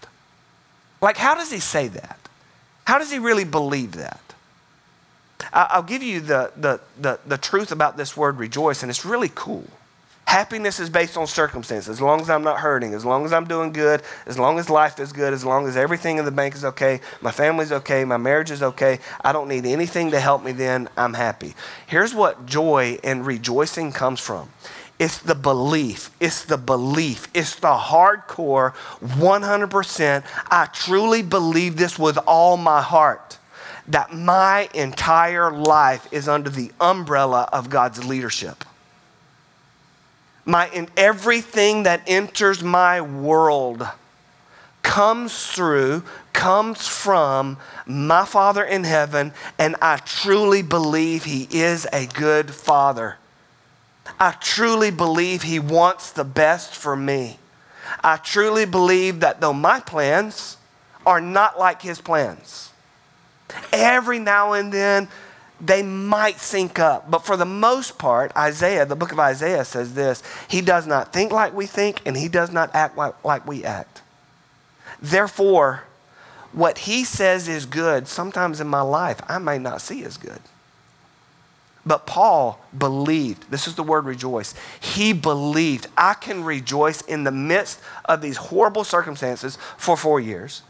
Like, 1.00 1.18
how 1.18 1.36
does 1.36 1.52
he 1.52 1.60
say 1.60 1.86
that? 1.86 2.18
How 2.84 2.98
does 2.98 3.12
he 3.12 3.20
really 3.20 3.44
believe 3.44 3.92
that? 3.92 4.20
I'll 5.52 5.84
give 5.84 6.02
you 6.02 6.20
the, 6.20 6.50
the, 6.56 6.80
the, 7.00 7.20
the 7.24 7.38
truth 7.38 7.70
about 7.70 7.96
this 7.96 8.16
word 8.16 8.36
rejoice, 8.38 8.82
and 8.82 8.90
it's 8.90 9.04
really 9.04 9.30
cool. 9.32 9.68
Happiness 10.26 10.80
is 10.80 10.90
based 10.90 11.16
on 11.16 11.26
circumstances. 11.26 11.88
As 11.88 12.00
long 12.00 12.20
as 12.20 12.28
I'm 12.28 12.42
not 12.42 12.58
hurting, 12.58 12.94
as 12.94 13.04
long 13.04 13.24
as 13.24 13.32
I'm 13.32 13.46
doing 13.46 13.72
good, 13.72 14.02
as 14.26 14.38
long 14.38 14.58
as 14.58 14.68
life 14.68 14.98
is 14.98 15.12
good, 15.12 15.32
as 15.32 15.44
long 15.44 15.68
as 15.68 15.76
everything 15.76 16.18
in 16.18 16.24
the 16.24 16.32
bank 16.32 16.54
is 16.54 16.64
okay, 16.64 17.00
my 17.20 17.30
family's 17.30 17.70
okay, 17.70 18.04
my 18.04 18.16
marriage 18.16 18.50
is 18.50 18.62
okay, 18.62 18.98
I 19.22 19.32
don't 19.32 19.48
need 19.48 19.64
anything 19.64 20.10
to 20.10 20.20
help 20.20 20.44
me, 20.44 20.50
then 20.50 20.88
I'm 20.96 21.14
happy. 21.14 21.54
Here's 21.86 22.12
what 22.12 22.44
joy 22.44 22.98
and 23.04 23.24
rejoicing 23.24 23.92
comes 23.92 24.20
from 24.20 24.50
it's 24.98 25.18
the 25.18 25.34
belief. 25.34 26.10
It's 26.20 26.44
the 26.44 26.56
belief. 26.56 27.28
It's 27.34 27.54
the 27.56 27.74
hardcore 27.74 28.74
100%. 29.00 30.24
I 30.50 30.66
truly 30.66 31.22
believe 31.22 31.76
this 31.76 31.98
with 31.98 32.18
all 32.26 32.56
my 32.56 32.80
heart 32.80 33.38
that 33.88 34.12
my 34.12 34.68
entire 34.74 35.52
life 35.52 36.08
is 36.12 36.28
under 36.28 36.50
the 36.50 36.72
umbrella 36.80 37.48
of 37.52 37.70
God's 37.70 38.04
leadership. 38.04 38.64
My 40.46 40.68
in 40.70 40.88
everything 40.96 41.82
that 41.82 42.02
enters 42.06 42.62
my 42.62 43.00
world 43.00 43.86
comes 44.82 45.48
through, 45.48 46.04
comes 46.32 46.86
from 46.86 47.58
my 47.86 48.24
Father 48.24 48.62
in 48.62 48.84
heaven, 48.84 49.32
and 49.58 49.74
I 49.82 49.96
truly 49.96 50.62
believe 50.62 51.24
He 51.24 51.48
is 51.50 51.88
a 51.92 52.06
good 52.06 52.52
Father. 52.52 53.16
I 54.20 54.30
truly 54.40 54.92
believe 54.92 55.42
He 55.42 55.58
wants 55.58 56.12
the 56.12 56.24
best 56.24 56.72
for 56.72 56.94
me. 56.94 57.38
I 58.02 58.16
truly 58.16 58.64
believe 58.64 59.20
that 59.20 59.40
though 59.40 59.52
my 59.52 59.80
plans 59.80 60.56
are 61.04 61.20
not 61.20 61.58
like 61.58 61.82
His 61.82 62.00
plans, 62.00 62.70
every 63.72 64.20
now 64.20 64.52
and 64.52 64.72
then 64.72 65.08
they 65.60 65.82
might 65.82 66.38
sync 66.38 66.78
up. 66.78 67.10
But 67.10 67.24
for 67.24 67.36
the 67.36 67.46
most 67.46 67.98
part, 67.98 68.36
Isaiah, 68.36 68.84
the 68.84 68.96
book 68.96 69.12
of 69.12 69.18
Isaiah 69.18 69.64
says 69.64 69.94
this 69.94 70.22
He 70.48 70.60
does 70.60 70.86
not 70.86 71.12
think 71.12 71.32
like 71.32 71.54
we 71.54 71.66
think, 71.66 72.00
and 72.04 72.16
He 72.16 72.28
does 72.28 72.52
not 72.52 72.74
act 72.74 72.96
like, 72.96 73.46
we 73.46 73.64
act. 73.64 74.02
Therefore, 75.00 75.84
what 76.52 76.78
he 76.78 77.04
says 77.04 77.48
is 77.48 77.66
good, 77.66 78.08
sometimes 78.08 78.60
in 78.60 78.66
my 78.66 78.80
life, 78.80 79.20
I 79.28 79.38
may 79.38 79.58
not 79.58 79.82
see 79.82 80.02
as 80.04 80.16
good. 80.16 80.40
But 81.84 82.06
Paul 82.06 82.58
believed, 82.76 83.50
this 83.50 83.68
is 83.68 83.74
the 83.74 83.82
word 83.82 84.06
rejoice. 84.06 84.54
He 84.80 85.12
believed, 85.12 85.86
I 85.96 86.14
can 86.14 86.42
rejoice 86.42 87.02
in 87.02 87.24
the 87.24 87.30
midst 87.30 87.78
of 88.06 88.22
these 88.22 88.38
horrible 88.38 88.84
circumstances 88.84 89.56
for 89.76 89.96
four 89.96 90.18
years, 90.18 90.62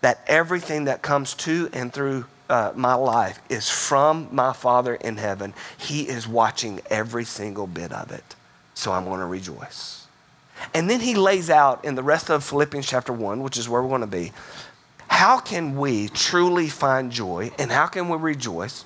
that 0.00 0.22
everything 0.28 0.84
that 0.84 1.02
comes 1.02 1.34
to 1.34 1.68
and 1.72 1.92
through 1.92 2.26
uh, 2.48 2.72
my 2.74 2.94
life 2.94 3.40
is 3.48 3.68
from 3.68 4.28
my 4.30 4.52
Father 4.52 4.94
in 4.94 5.16
heaven. 5.16 5.54
He 5.76 6.02
is 6.08 6.28
watching 6.28 6.80
every 6.90 7.24
single 7.24 7.66
bit 7.66 7.92
of 7.92 8.12
it. 8.12 8.36
So 8.74 8.92
I'm 8.92 9.04
going 9.04 9.20
to 9.20 9.26
rejoice. 9.26 10.06
And 10.74 10.88
then 10.88 11.00
he 11.00 11.14
lays 11.14 11.50
out 11.50 11.84
in 11.84 11.94
the 11.94 12.02
rest 12.02 12.30
of 12.30 12.44
Philippians 12.44 12.86
chapter 12.86 13.12
1, 13.12 13.42
which 13.42 13.56
is 13.56 13.68
where 13.68 13.82
we're 13.82 13.88
going 13.88 14.00
to 14.02 14.06
be, 14.06 14.32
how 15.08 15.38
can 15.38 15.76
we 15.76 16.08
truly 16.08 16.68
find 16.68 17.10
joy 17.10 17.50
and 17.58 17.70
how 17.70 17.86
can 17.86 18.08
we 18.08 18.16
rejoice 18.16 18.84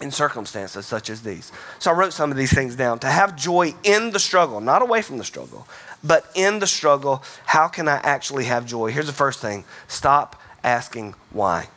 in 0.00 0.10
circumstances 0.10 0.86
such 0.86 1.10
as 1.10 1.22
these? 1.22 1.50
So 1.78 1.90
I 1.90 1.94
wrote 1.94 2.12
some 2.12 2.30
of 2.30 2.36
these 2.36 2.52
things 2.52 2.76
down. 2.76 2.98
To 3.00 3.08
have 3.08 3.36
joy 3.36 3.74
in 3.82 4.10
the 4.10 4.18
struggle, 4.18 4.60
not 4.60 4.82
away 4.82 5.02
from 5.02 5.18
the 5.18 5.24
struggle, 5.24 5.66
but 6.04 6.30
in 6.34 6.58
the 6.58 6.66
struggle, 6.66 7.22
how 7.46 7.68
can 7.68 7.88
I 7.88 7.96
actually 7.96 8.44
have 8.44 8.66
joy? 8.66 8.90
Here's 8.92 9.06
the 9.06 9.12
first 9.12 9.40
thing 9.40 9.64
stop 9.88 10.40
asking 10.62 11.14
why. 11.30 11.68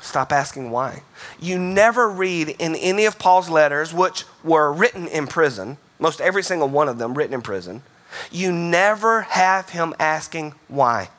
Stop 0.00 0.32
asking 0.32 0.70
why. 0.70 1.02
You 1.40 1.58
never 1.58 2.08
read 2.08 2.50
in 2.58 2.76
any 2.76 3.04
of 3.04 3.18
Paul's 3.18 3.48
letters, 3.48 3.92
which 3.92 4.24
were 4.44 4.72
written 4.72 5.08
in 5.08 5.26
prison, 5.26 5.76
most 5.98 6.20
every 6.20 6.42
single 6.42 6.68
one 6.68 6.88
of 6.88 6.98
them 6.98 7.14
written 7.14 7.34
in 7.34 7.42
prison 7.42 7.82
you 8.30 8.52
never 8.52 9.22
have 9.22 9.70
him 9.70 9.94
asking 9.98 10.54
why. 10.68 11.10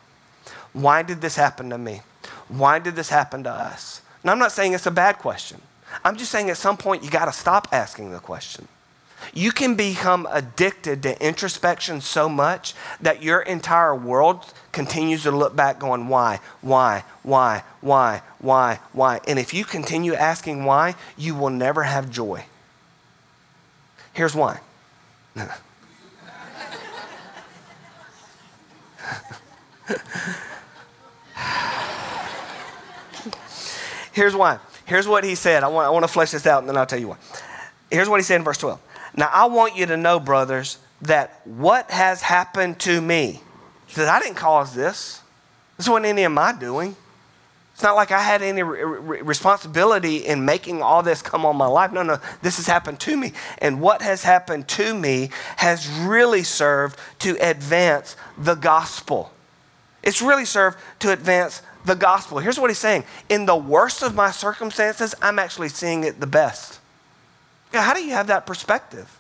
Why 0.74 1.04
did 1.04 1.22
this 1.22 1.36
happen 1.36 1.70
to 1.70 1.78
me? 1.78 2.02
Why 2.48 2.80
did 2.80 2.96
this 2.96 3.10
happen 3.10 3.44
to 3.44 3.52
us? 3.52 4.02
And 4.22 4.32
I'm 4.32 4.40
not 4.40 4.52
saying 4.52 4.74
it's 4.74 4.86
a 4.86 4.92
bad 4.92 5.18
question. 5.18 5.62
I'm 6.04 6.18
just 6.18 6.32
saying 6.32 6.50
at 6.50 6.58
some 6.58 6.78
point 6.78 7.04
you 7.04 7.10
got 7.10 7.26
to 7.26 7.32
stop 7.32 7.68
asking 7.72 8.12
the 8.12 8.20
question. 8.20 8.68
You 9.34 9.52
can 9.52 9.76
become 9.76 10.28
addicted 10.32 11.04
to 11.04 11.26
introspection 11.26 12.02
so 12.02 12.28
much 12.30 12.74
that 13.02 13.22
your 13.24 13.42
entire 13.42 13.96
world 13.96 14.54
continues 14.72 15.24
to 15.24 15.32
look 15.32 15.56
back 15.56 15.80
going, 15.80 16.08
why, 16.08 16.40
why, 16.62 17.04
why, 17.24 17.64
why, 17.82 18.22
why, 18.40 18.80
why. 18.94 19.20
And 19.28 19.38
if 19.40 19.54
you 19.54 19.66
continue 19.66 20.14
asking 20.14 20.66
why, 20.66 20.96
you 21.18 21.36
will 21.36 21.50
never 21.50 21.84
have 21.84 22.10
joy. 22.10 22.46
Here's 24.14 24.36
why. 24.36 24.60
Here's 34.12 34.36
why. 34.36 34.60
Here's 34.86 35.08
what 35.08 35.24
he 35.24 35.36
said. 35.36 35.64
I 35.64 35.68
want, 35.68 35.88
I 35.88 35.92
want 35.92 36.04
to 36.04 36.12
flesh 36.12 36.32
this 36.32 36.46
out 36.46 36.60
and 36.60 36.68
then 36.68 36.76
I'll 36.76 36.86
tell 36.86 37.00
you 37.00 37.10
why. 37.10 37.18
Here's 37.90 38.10
what 38.10 38.20
he 38.20 38.24
said 38.24 38.36
in 38.36 38.44
verse 38.44 38.58
12. 38.58 38.80
Now, 39.16 39.30
I 39.32 39.46
want 39.46 39.76
you 39.76 39.86
to 39.88 39.98
know, 39.98 40.20
brothers, 40.20 40.78
that 41.02 41.42
what 41.46 41.92
has 41.92 42.22
happened 42.22 42.80
to 42.82 43.02
me, 43.02 43.42
says, 43.88 44.08
I 44.08 44.20
didn't 44.20 44.36
cause 44.36 44.74
this. 44.76 45.22
This 45.78 45.88
wasn't 45.88 46.08
any 46.08 46.24
of 46.24 46.32
my 46.32 46.52
doing. 46.52 46.96
It's 47.74 47.84
not 47.84 47.96
like 47.96 48.12
I 48.12 48.20
had 48.20 48.42
any 48.42 48.62
re- 48.62 49.22
responsibility 49.22 50.18
in 50.18 50.44
making 50.44 50.82
all 50.82 51.02
this 51.02 51.22
come 51.22 51.46
on 51.46 51.56
my 51.56 51.66
life. 51.66 51.94
No, 51.94 52.04
no, 52.04 52.20
this 52.42 52.58
has 52.58 52.68
happened 52.68 53.00
to 53.00 53.16
me. 53.16 53.32
And 53.60 53.80
what 53.80 54.02
has 54.02 54.24
happened 54.24 54.68
to 54.68 54.94
me 54.94 55.30
has 55.56 55.88
really 55.90 56.44
served 56.44 57.00
to 57.20 57.38
advance 57.40 58.18
the 58.38 58.56
gospel. 58.56 59.32
It's 60.04 60.22
really 60.22 60.44
served 60.44 60.78
to 61.00 61.14
advance 61.14 61.62
the 61.86 61.96
gospel. 61.96 62.40
Here's 62.40 62.60
what 62.60 62.70
he's 62.70 62.78
saying 62.78 63.06
In 63.30 63.46
the 63.46 63.56
worst 63.56 64.04
of 64.04 64.14
my 64.14 64.32
circumstances, 64.32 65.16
I'm 65.22 65.40
actually 65.40 65.70
seeing 65.70 66.04
it 66.04 66.20
the 66.20 66.28
best. 66.28 66.80
How 67.72 67.94
do 67.94 68.04
you 68.04 68.12
have 68.12 68.28
that 68.28 68.46
perspective? 68.46 69.18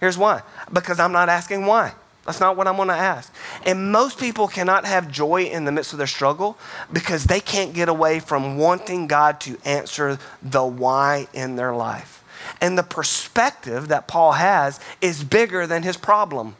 Here's 0.00 0.18
why 0.18 0.42
because 0.72 1.00
I'm 1.00 1.12
not 1.12 1.28
asking 1.28 1.66
why. 1.66 1.94
That's 2.24 2.40
not 2.40 2.58
what 2.58 2.68
I'm 2.68 2.76
going 2.76 2.88
to 2.88 2.94
ask. 2.94 3.32
And 3.64 3.90
most 3.90 4.20
people 4.20 4.48
cannot 4.48 4.84
have 4.84 5.10
joy 5.10 5.44
in 5.44 5.64
the 5.64 5.72
midst 5.72 5.94
of 5.94 5.98
their 5.98 6.06
struggle 6.06 6.58
because 6.92 7.24
they 7.24 7.40
can't 7.40 7.72
get 7.72 7.88
away 7.88 8.20
from 8.20 8.58
wanting 8.58 9.06
God 9.06 9.40
to 9.40 9.56
answer 9.64 10.18
the 10.42 10.62
why 10.62 11.28
in 11.32 11.56
their 11.56 11.74
life. 11.74 12.22
And 12.60 12.76
the 12.76 12.82
perspective 12.82 13.88
that 13.88 14.08
Paul 14.08 14.32
has 14.32 14.78
is 15.00 15.24
bigger 15.24 15.66
than 15.66 15.82
his 15.82 15.96
problem. 15.96 16.56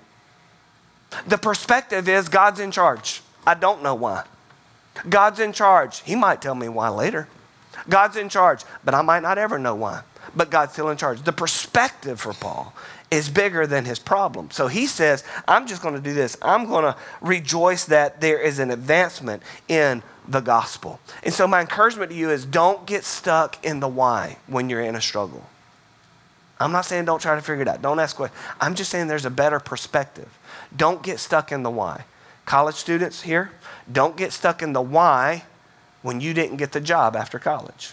The 1.26 1.36
perspective 1.36 2.08
is 2.08 2.30
God's 2.30 2.60
in 2.60 2.70
charge. 2.70 3.20
I 3.46 3.52
don't 3.52 3.82
know 3.82 3.94
why. 3.94 4.24
God's 5.06 5.38
in 5.38 5.52
charge. 5.52 6.00
He 6.00 6.14
might 6.14 6.40
tell 6.40 6.54
me 6.54 6.70
why 6.70 6.88
later. 6.88 7.28
God's 7.88 8.16
in 8.16 8.30
charge, 8.30 8.64
but 8.84 8.94
I 8.94 9.02
might 9.02 9.22
not 9.22 9.36
ever 9.36 9.58
know 9.58 9.74
why. 9.74 10.02
But 10.36 10.50
God's 10.50 10.72
still 10.72 10.90
in 10.90 10.96
charge. 10.96 11.22
The 11.22 11.32
perspective 11.32 12.20
for 12.20 12.32
Paul 12.32 12.74
is 13.10 13.28
bigger 13.28 13.66
than 13.66 13.84
his 13.84 13.98
problem. 13.98 14.50
So 14.50 14.68
he 14.68 14.86
says, 14.86 15.24
I'm 15.46 15.66
just 15.66 15.82
going 15.82 15.94
to 15.94 16.00
do 16.00 16.12
this. 16.12 16.36
I'm 16.42 16.66
going 16.66 16.84
to 16.84 16.96
rejoice 17.20 17.86
that 17.86 18.20
there 18.20 18.38
is 18.38 18.58
an 18.58 18.70
advancement 18.70 19.42
in 19.68 20.02
the 20.28 20.40
gospel. 20.40 21.00
And 21.22 21.32
so 21.32 21.46
my 21.46 21.60
encouragement 21.60 22.10
to 22.10 22.16
you 22.16 22.30
is 22.30 22.44
don't 22.44 22.86
get 22.86 23.04
stuck 23.04 23.64
in 23.64 23.80
the 23.80 23.88
why 23.88 24.36
when 24.46 24.68
you're 24.68 24.82
in 24.82 24.94
a 24.94 25.00
struggle. 25.00 25.46
I'm 26.60 26.72
not 26.72 26.84
saying 26.84 27.04
don't 27.04 27.20
try 27.20 27.34
to 27.34 27.40
figure 27.40 27.62
it 27.62 27.68
out. 27.68 27.80
Don't 27.82 27.98
ask 27.98 28.18
what. 28.18 28.32
I'm 28.60 28.74
just 28.74 28.90
saying 28.90 29.06
there's 29.06 29.24
a 29.24 29.30
better 29.30 29.60
perspective. 29.60 30.28
Don't 30.76 31.02
get 31.02 31.18
stuck 31.20 31.52
in 31.52 31.62
the 31.62 31.70
why. 31.70 32.04
College 32.44 32.74
students 32.74 33.22
here, 33.22 33.52
don't 33.90 34.16
get 34.16 34.32
stuck 34.32 34.62
in 34.62 34.72
the 34.72 34.82
why 34.82 35.44
when 36.02 36.20
you 36.20 36.34
didn't 36.34 36.56
get 36.56 36.72
the 36.72 36.80
job 36.80 37.14
after 37.14 37.38
college. 37.38 37.92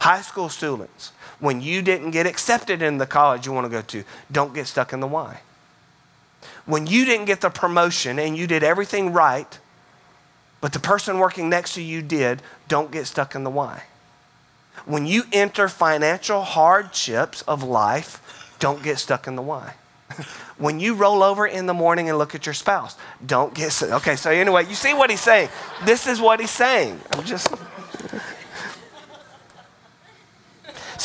High 0.00 0.22
school 0.22 0.48
students, 0.48 1.12
when 1.40 1.60
you 1.60 1.82
didn't 1.82 2.10
get 2.10 2.26
accepted 2.26 2.82
in 2.82 2.98
the 2.98 3.06
college 3.06 3.46
you 3.46 3.52
want 3.52 3.64
to 3.64 3.70
go 3.70 3.82
to, 3.82 4.04
don't 4.30 4.54
get 4.54 4.66
stuck 4.66 4.92
in 4.92 5.00
the 5.00 5.06
why. 5.06 5.40
When 6.64 6.86
you 6.86 7.04
didn't 7.04 7.26
get 7.26 7.40
the 7.40 7.50
promotion 7.50 8.18
and 8.18 8.36
you 8.36 8.46
did 8.46 8.62
everything 8.62 9.12
right, 9.12 9.58
but 10.60 10.72
the 10.72 10.80
person 10.80 11.18
working 11.18 11.48
next 11.48 11.74
to 11.74 11.82
you 11.82 12.02
did, 12.02 12.42
don't 12.68 12.90
get 12.90 13.06
stuck 13.06 13.34
in 13.34 13.44
the 13.44 13.50
why. 13.50 13.84
When 14.84 15.06
you 15.06 15.24
enter 15.32 15.68
financial 15.68 16.42
hardships 16.42 17.42
of 17.42 17.62
life, 17.62 18.54
don't 18.58 18.82
get 18.82 18.98
stuck 18.98 19.26
in 19.26 19.36
the 19.36 19.42
why. 19.42 19.74
when 20.58 20.80
you 20.80 20.94
roll 20.94 21.22
over 21.22 21.46
in 21.46 21.66
the 21.66 21.74
morning 21.74 22.08
and 22.08 22.18
look 22.18 22.34
at 22.34 22.46
your 22.46 22.54
spouse, 22.54 22.96
don't 23.24 23.54
get 23.54 23.82
okay. 23.82 24.16
So 24.16 24.30
anyway, 24.30 24.66
you 24.66 24.74
see 24.74 24.94
what 24.94 25.10
he's 25.10 25.20
saying. 25.20 25.48
This 25.84 26.06
is 26.06 26.20
what 26.20 26.40
he's 26.40 26.50
saying. 26.50 27.00
I'm 27.12 27.24
just. 27.24 27.52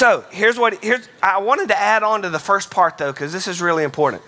So 0.02 0.26
here's 0.32 0.58
what 0.58 0.84
here's 0.84 1.08
I 1.22 1.38
wanted 1.42 1.68
to 1.68 1.80
add 1.80 2.02
on 2.02 2.24
to 2.24 2.32
the 2.32 2.40
first 2.40 2.72
part 2.72 2.98
though, 2.98 3.12
because 3.12 3.32
this 3.32 3.48
is 3.48 3.62
really 3.62 3.84
important. 3.84 4.24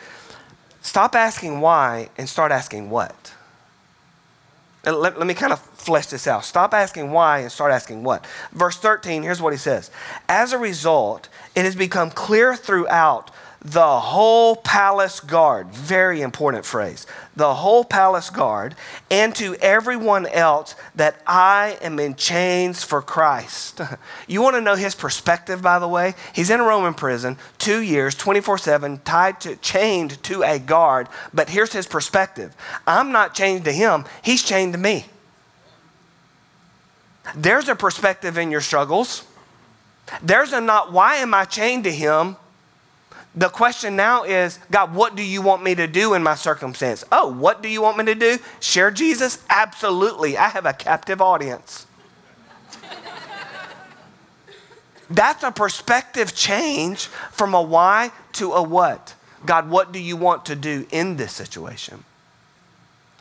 Stop 0.84 1.16
asking 1.16 1.62
why 1.62 2.10
and 2.16 2.30
start 2.30 2.52
asking 2.52 2.92
what. 2.92 3.34
Let, 4.86 5.18
let 5.18 5.26
me 5.26 5.34
kind 5.34 5.52
of 5.52 5.60
flesh 5.60 6.06
this 6.06 6.28
out. 6.28 6.46
Stop 6.46 6.76
asking 6.76 7.10
why 7.10 7.40
and 7.40 7.52
start 7.52 7.72
asking 7.72 8.04
what. 8.04 8.24
Verse 8.52 8.78
13, 8.78 9.24
here's 9.24 9.42
what 9.42 9.52
he 9.52 9.58
says. 9.58 9.90
As 10.30 10.54
a 10.54 10.60
result, 10.60 11.28
it 11.56 11.66
has 11.66 11.76
become 11.76 12.12
clear 12.12 12.56
throughout 12.56 13.32
the 13.66 14.00
whole 14.00 14.58
palace 14.58 15.22
guard, 15.22 15.68
very 15.70 16.22
important 16.22 16.66
phrase, 16.66 17.08
the 17.36 17.54
whole 17.54 17.86
palace 17.86 18.30
guard, 18.30 18.76
and 19.10 19.34
to 19.36 19.56
everyone 19.56 20.26
else 20.28 20.76
that 20.96 21.22
I 21.26 21.78
am 21.82 21.98
in 21.98 22.16
chains 22.16 22.84
for 22.84 23.02
Christ. 23.02 23.80
you 24.28 24.42
want 24.42 24.56
to 24.56 24.62
know 24.62 24.76
his 24.76 24.96
perspective, 24.96 25.62
by 25.62 25.80
the 25.80 25.88
way? 25.88 26.14
He's 26.34 26.50
in 26.50 26.60
a 26.60 26.64
Roman 26.64 26.94
prison, 26.94 27.38
two 27.58 27.82
years, 27.82 28.16
24 28.16 28.58
7, 28.58 29.00
tied 29.06 29.40
to, 29.42 29.56
chained 29.58 30.22
to 30.24 30.44
a 30.44 30.60
guard, 30.60 31.08
but 31.34 31.50
here's 31.50 31.72
his 31.72 31.88
perspective 31.88 32.54
I'm 32.86 33.14
not 33.14 33.34
chained 33.34 33.64
to 33.66 33.72
him, 33.72 34.04
he's 34.24 34.44
chained 34.44 34.74
to 34.74 34.80
me. 34.80 35.06
There's 37.34 37.70
a 37.70 37.76
perspective 37.76 38.38
in 38.38 38.52
your 38.52 38.60
struggles. 38.60 39.24
There's 40.22 40.52
a 40.52 40.60
not, 40.60 40.92
why 40.92 41.16
am 41.16 41.34
I 41.34 41.46
chained 41.46 41.86
to 41.86 41.92
him? 41.92 42.36
The 43.36 43.50
question 43.50 43.96
now 43.96 44.24
is 44.24 44.60
God, 44.70 44.94
what 44.94 45.16
do 45.16 45.24
you 45.24 45.42
want 45.42 45.64
me 45.64 45.74
to 45.76 45.88
do 45.88 46.14
in 46.14 46.22
my 46.22 46.36
circumstance? 46.36 47.04
Oh, 47.12 47.32
what 47.32 47.64
do 47.64 47.70
you 47.70 47.82
want 47.82 47.98
me 47.98 48.06
to 48.06 48.16
do? 48.16 48.38
Share 48.60 48.92
Jesus? 48.92 49.44
Absolutely. 49.50 50.38
I 50.38 50.50
have 50.50 50.66
a 50.66 50.74
captive 50.74 51.20
audience. 51.22 51.88
That's 55.10 55.44
a 55.44 55.52
perspective 55.52 56.36
change 56.36 57.06
from 57.32 57.56
a 57.56 57.62
why 57.62 58.12
to 58.34 58.52
a 58.52 58.62
what. 58.62 59.16
God, 59.46 59.70
what 59.70 59.92
do 59.92 60.00
you 60.00 60.16
want 60.16 60.46
to 60.46 60.56
do 60.56 60.86
in 60.92 61.18
this 61.18 61.34
situation? 61.34 62.06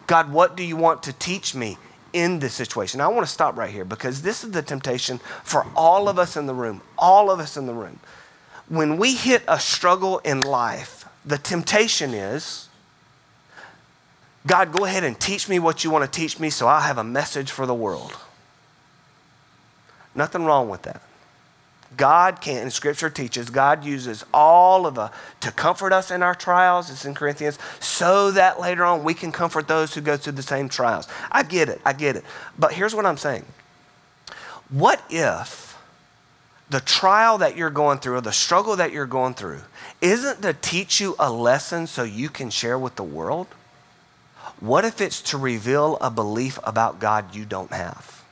God, 0.07 0.31
what 0.31 0.57
do 0.57 0.62
you 0.62 0.76
want 0.76 1.02
to 1.04 1.12
teach 1.14 1.54
me 1.54 1.78
in 2.12 2.38
this 2.38 2.52
situation? 2.52 2.99
Now, 2.99 3.11
I 3.11 3.14
want 3.14 3.26
to 3.26 3.33
stop 3.33 3.57
right 3.57 3.71
here 3.71 3.85
because 3.85 4.23
this 4.23 4.45
is 4.45 4.50
the 4.50 4.62
temptation 4.62 5.19
for 5.42 5.66
all 5.75 6.09
of 6.09 6.19
us 6.19 6.37
in 6.37 6.47
the 6.47 6.54
room, 6.54 6.83
all 6.99 7.31
of 7.31 7.40
us 7.40 7.57
in 7.57 7.66
the 7.66 7.73
room. 7.73 7.99
When 8.69 8.97
we 8.97 9.14
hit 9.14 9.42
a 9.49 9.59
struggle 9.59 10.19
in 10.19 10.42
life, 10.42 11.07
the 11.25 11.38
temptation 11.38 12.14
is 12.14 12.69
God, 14.47 14.73
go 14.73 14.85
ahead 14.85 15.04
and 15.04 15.19
teach 15.19 15.49
me 15.49 15.59
what 15.59 15.85
you 15.85 15.90
want 15.90 16.04
to 16.04 16.11
teach 16.11 16.40
me 16.40 16.50
so 16.50 16.66
I'll 16.66 16.81
have 16.81 16.99
a 16.99 17.04
message 17.04 17.50
for 17.50 17.64
the 17.66 17.75
world. 17.75 18.16
Nothing 20.14 20.45
wrong 20.45 20.69
with 20.69 20.83
that. 20.83 21.00
God 21.97 22.40
can, 22.40 22.62
and 22.62 22.73
Scripture 22.73 23.11
teaches, 23.11 23.50
God 23.50 23.85
uses 23.85 24.25
all 24.33 24.87
of 24.87 24.95
the, 24.95 25.11
to 25.40 25.52
comfort 25.52 25.92
us 25.92 26.11
in 26.11 26.23
our 26.23 26.35
trials, 26.35 26.90
it's 26.90 27.04
in 27.04 27.14
Corinthians, 27.14 27.59
so 27.81 28.31
that 28.31 28.59
later 28.59 28.83
on 28.85 29.04
we 29.04 29.12
can 29.12 29.31
comfort 29.31 29.69
those 29.69 29.95
who 29.95 30.00
go 30.00 30.16
through 30.16 30.33
the 30.33 30.42
same 30.42 30.69
trials. 30.69 31.07
I 31.31 31.42
get 31.42 31.69
it, 31.69 31.81
I 31.85 31.92
get 31.92 32.16
it. 32.16 32.25
But 32.59 32.73
here's 32.73 32.95
what 32.95 33.04
I'm 33.04 33.19
saying. 33.19 33.45
What 34.71 35.02
if 35.11 35.71
the 36.72 36.80
trial 36.80 37.36
that 37.38 37.54
you're 37.54 37.70
going 37.70 37.98
through 37.98 38.16
or 38.16 38.20
the 38.22 38.32
struggle 38.32 38.76
that 38.76 38.92
you're 38.92 39.06
going 39.06 39.34
through 39.34 39.60
isn't 40.00 40.40
to 40.40 40.54
teach 40.54 41.00
you 41.02 41.14
a 41.18 41.30
lesson 41.30 41.86
so 41.86 42.02
you 42.02 42.30
can 42.30 42.48
share 42.48 42.78
with 42.78 42.96
the 42.96 43.04
world? 43.04 43.46
What 44.58 44.86
if 44.86 45.02
it's 45.02 45.20
to 45.22 45.38
reveal 45.38 45.98
a 46.00 46.10
belief 46.10 46.58
about 46.64 46.98
God 46.98 47.34
you 47.34 47.44
don't 47.44 47.72
have? 47.72 48.24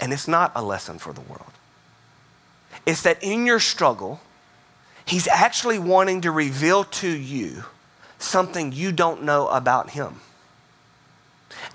And 0.00 0.12
it's 0.12 0.28
not 0.28 0.52
a 0.54 0.62
lesson 0.62 1.00
for 1.00 1.12
the 1.12 1.22
world. 1.22 1.50
It's 2.86 3.02
that 3.02 3.20
in 3.20 3.44
your 3.44 3.60
struggle, 3.60 4.20
He's 5.04 5.26
actually 5.26 5.80
wanting 5.80 6.20
to 6.20 6.30
reveal 6.30 6.84
to 6.84 7.08
you 7.08 7.64
something 8.18 8.70
you 8.70 8.92
don't 8.92 9.24
know 9.24 9.48
about 9.48 9.90
Him. 9.90 10.20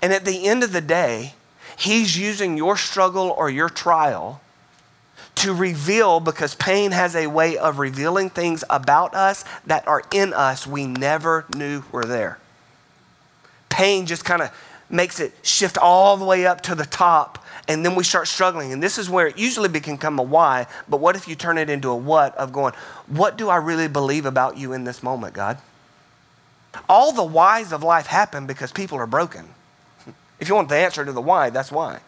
And 0.00 0.10
at 0.12 0.24
the 0.24 0.46
end 0.46 0.62
of 0.64 0.72
the 0.72 0.80
day, 0.80 1.34
He's 1.76 2.16
using 2.16 2.56
your 2.56 2.76
struggle 2.76 3.30
or 3.30 3.50
your 3.50 3.68
trial 3.68 4.40
to 5.36 5.52
reveal 5.52 6.20
because 6.20 6.54
pain 6.54 6.92
has 6.92 7.16
a 7.16 7.26
way 7.26 7.56
of 7.56 7.78
revealing 7.78 8.30
things 8.30 8.62
about 8.70 9.14
us 9.14 9.44
that 9.66 9.86
are 9.88 10.02
in 10.12 10.32
us 10.32 10.66
we 10.66 10.86
never 10.86 11.44
knew 11.54 11.82
were 11.90 12.04
there. 12.04 12.38
Pain 13.68 14.06
just 14.06 14.24
kind 14.24 14.42
of 14.42 14.50
makes 14.88 15.18
it 15.18 15.32
shift 15.42 15.76
all 15.76 16.16
the 16.16 16.24
way 16.24 16.46
up 16.46 16.60
to 16.62 16.74
the 16.74 16.84
top 16.84 17.44
and 17.66 17.84
then 17.84 17.94
we 17.94 18.04
start 18.04 18.28
struggling. 18.28 18.72
And 18.72 18.82
this 18.82 18.98
is 18.98 19.08
where 19.08 19.26
it 19.26 19.38
usually 19.38 19.68
become 19.68 20.18
a 20.18 20.22
why, 20.22 20.66
but 20.88 21.00
what 21.00 21.16
if 21.16 21.26
you 21.26 21.34
turn 21.34 21.58
it 21.58 21.70
into 21.70 21.88
a 21.88 21.96
what 21.96 22.36
of 22.36 22.52
going, 22.52 22.74
what 23.06 23.36
do 23.36 23.48
I 23.48 23.56
really 23.56 23.88
believe 23.88 24.26
about 24.26 24.56
you 24.56 24.72
in 24.72 24.84
this 24.84 25.02
moment, 25.02 25.34
God? 25.34 25.58
All 26.88 27.12
the 27.12 27.24
whys 27.24 27.72
of 27.72 27.82
life 27.82 28.06
happen 28.06 28.46
because 28.46 28.72
people 28.72 28.98
are 28.98 29.06
broken. 29.06 29.53
If 30.44 30.50
you 30.50 30.56
want 30.56 30.68
the 30.68 30.76
answer 30.76 31.06
to 31.06 31.10
the 31.10 31.22
why, 31.22 31.48
that's 31.48 31.72
why. 31.72 32.00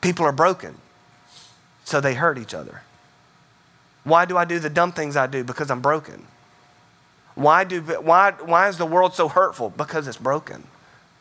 People 0.00 0.26
are 0.26 0.32
broken, 0.32 0.74
so 1.84 2.00
they 2.00 2.14
hurt 2.14 2.36
each 2.36 2.52
other. 2.52 2.82
Why 4.02 4.24
do 4.24 4.36
I 4.36 4.44
do 4.44 4.58
the 4.58 4.68
dumb 4.68 4.90
things 4.90 5.16
I 5.16 5.28
do? 5.28 5.44
Because 5.44 5.70
I'm 5.70 5.80
broken. 5.80 6.26
Why, 7.36 7.62
do, 7.62 7.80
why, 7.80 8.32
why 8.32 8.66
is 8.66 8.78
the 8.78 8.84
world 8.84 9.14
so 9.14 9.28
hurtful? 9.28 9.70
Because 9.70 10.08
it's 10.08 10.16
broken. 10.16 10.64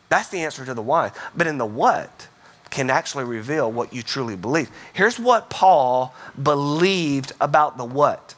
That's 0.09 0.29
the 0.29 0.39
answer 0.39 0.65
to 0.65 0.73
the 0.73 0.81
why. 0.81 1.11
But 1.35 1.45
in 1.45 1.59
the 1.59 1.65
what, 1.67 2.27
can 2.71 2.89
actually 2.89 3.25
reveal 3.25 3.71
what 3.71 3.93
you 3.93 4.01
truly 4.01 4.35
believe. 4.35 4.71
Here's 4.93 5.19
what 5.19 5.51
Paul 5.51 6.15
believed 6.41 7.33
about 7.39 7.77
the 7.77 7.85
what. 7.85 8.33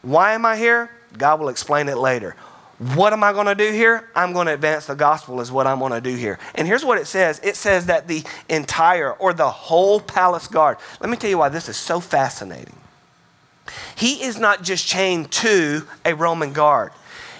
Why 0.00 0.32
am 0.32 0.46
I 0.46 0.56
here? 0.56 0.88
God 1.18 1.40
will 1.40 1.50
explain 1.50 1.90
it 1.90 1.98
later. 1.98 2.36
What 2.78 3.12
am 3.12 3.22
I 3.22 3.32
going 3.32 3.46
to 3.46 3.54
do 3.54 3.70
here? 3.70 4.08
I'm 4.16 4.32
going 4.32 4.48
to 4.48 4.54
advance 4.54 4.86
the 4.86 4.96
gospel, 4.96 5.40
is 5.40 5.52
what 5.52 5.66
I'm 5.66 5.78
going 5.78 5.92
to 5.92 6.00
do 6.00 6.16
here. 6.16 6.40
And 6.56 6.66
here's 6.66 6.84
what 6.84 6.98
it 6.98 7.06
says 7.06 7.40
it 7.44 7.56
says 7.56 7.86
that 7.86 8.08
the 8.08 8.24
entire 8.48 9.12
or 9.12 9.32
the 9.32 9.50
whole 9.50 10.00
palace 10.00 10.48
guard, 10.48 10.78
let 11.00 11.08
me 11.08 11.16
tell 11.16 11.30
you 11.30 11.38
why 11.38 11.48
this 11.48 11.68
is 11.68 11.76
so 11.76 12.00
fascinating. 12.00 12.76
He 13.94 14.24
is 14.24 14.38
not 14.38 14.62
just 14.62 14.86
chained 14.86 15.30
to 15.32 15.86
a 16.04 16.14
Roman 16.14 16.52
guard, 16.52 16.92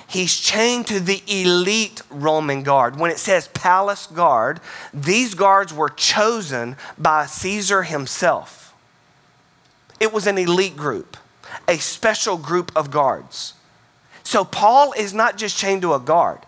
he's 0.06 0.38
chained 0.38 0.86
to 0.86 1.00
the 1.00 1.22
elite 1.26 2.02
Roman 2.10 2.62
guard. 2.62 2.96
When 2.96 3.10
it 3.10 3.18
says 3.18 3.48
palace 3.48 4.06
guard, 4.06 4.60
these 4.92 5.34
guards 5.34 5.74
were 5.74 5.88
chosen 5.90 6.76
by 6.96 7.26
Caesar 7.26 7.82
himself. 7.82 8.72
It 9.98 10.12
was 10.12 10.28
an 10.28 10.38
elite 10.38 10.76
group, 10.76 11.16
a 11.66 11.78
special 11.78 12.36
group 12.36 12.70
of 12.76 12.92
guards. 12.92 13.54
So 14.24 14.44
Paul 14.44 14.92
is 14.92 15.14
not 15.14 15.38
just 15.38 15.56
chained 15.56 15.82
to 15.82 15.94
a 15.94 16.00
guard, 16.00 16.40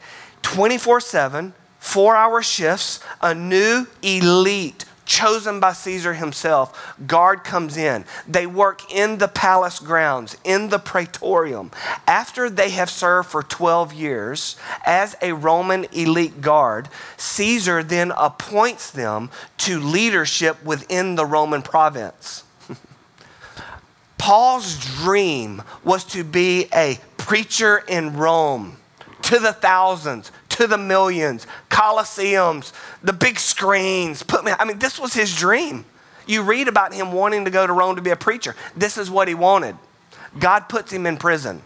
24 0.43 1.01
7, 1.01 1.53
four 1.79 2.17
hour 2.17 2.43
shifts, 2.43 3.01
a 3.23 3.35
new 3.35 3.87
elite 4.03 4.85
chosen 5.07 5.61
by 5.61 5.73
Caesar 5.73 6.13
himself, 6.15 6.95
guard 7.07 7.45
comes 7.45 7.77
in. 7.77 8.05
They 8.29 8.47
work 8.47 8.93
in 8.93 9.19
the 9.19 9.29
palace 9.29 9.79
grounds, 9.79 10.37
in 10.45 10.69
the 10.69 10.79
praetorium. 10.79 11.71
After 12.07 12.51
they 12.51 12.71
have 12.71 12.91
served 12.91 13.31
for 13.31 13.43
12 13.43 13.95
years 13.95 14.57
as 14.85 15.17
a 15.23 15.33
Roman 15.33 15.85
elite 15.93 16.41
guard, 16.41 16.89
Caesar 17.17 17.83
then 17.83 18.13
appoints 18.17 18.91
them 18.91 19.31
to 19.59 19.81
leadership 19.81 20.63
within 20.65 21.15
the 21.15 21.25
Roman 21.25 21.63
province. 21.63 22.43
Paul's 24.19 24.77
dream 24.77 25.63
was 25.85 26.05
to 26.07 26.25
be 26.25 26.67
a 26.75 26.99
preacher 27.27 27.83
in 27.89 28.17
Rome 28.17 28.77
to 29.23 29.41
the 29.41 29.53
thousands, 29.53 30.31
to 30.51 30.69
the 30.69 30.79
millions, 30.79 31.45
coliseums, 31.69 32.73
the 33.03 33.13
big 33.13 33.41
screens. 33.41 34.23
Put 34.23 34.45
me, 34.45 34.53
I 34.57 34.65
mean, 34.65 34.79
this 34.79 34.97
was 34.97 35.13
his 35.13 35.35
dream. 35.35 35.85
You 36.29 36.43
read 36.43 36.69
about 36.69 36.95
him 36.95 37.11
wanting 37.11 37.45
to 37.45 37.51
go 37.51 37.67
to 37.67 37.73
Rome 37.73 37.97
to 37.97 38.03
be 38.03 38.11
a 38.11 38.17
preacher. 38.17 38.55
This 38.77 38.97
is 38.97 39.11
what 39.11 39.27
he 39.27 39.35
wanted. 39.35 39.77
God 40.39 40.69
puts 40.69 40.93
him 40.93 41.05
in 41.05 41.17
prison. 41.17 41.63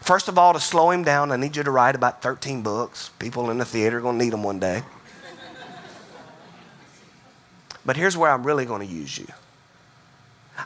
First 0.00 0.28
of 0.28 0.38
all, 0.38 0.52
to 0.52 0.60
slow 0.60 0.92
him 0.92 1.02
down, 1.02 1.32
I 1.32 1.36
need 1.36 1.56
you 1.56 1.64
to 1.64 1.72
write 1.72 1.96
about 1.96 2.22
13 2.22 2.62
books. 2.62 3.10
People 3.18 3.50
in 3.50 3.58
the 3.58 3.64
theater 3.64 3.98
are 3.98 4.00
going 4.00 4.16
to 4.16 4.24
need 4.24 4.32
them 4.32 4.44
one 4.44 4.60
day. 4.60 4.84
but 7.84 7.96
here's 7.96 8.16
where 8.16 8.30
I'm 8.30 8.46
really 8.46 8.64
going 8.64 8.86
to 8.86 8.94
use 8.94 9.18
you 9.18 9.26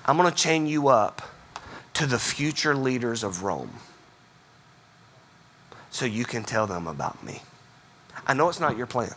I'm 0.05 0.19
going 0.19 0.31
to 0.31 0.37
chain 0.37 0.67
you 0.67 0.89
up 0.89 1.23
to 1.95 2.07
the 2.07 2.19
future 2.19 2.75
leaders 2.75 3.23
of 3.23 3.43
Rome 3.43 3.79
so 5.91 6.05
you 6.05 6.25
can 6.25 6.43
tell 6.43 6.67
them 6.67 6.87
about 6.87 7.23
me. 7.25 7.43
I 8.27 8.35
know 8.35 8.49
it's 8.49 8.61
not 8.61 8.77
your 8.77 8.87
plan. 8.87 9.15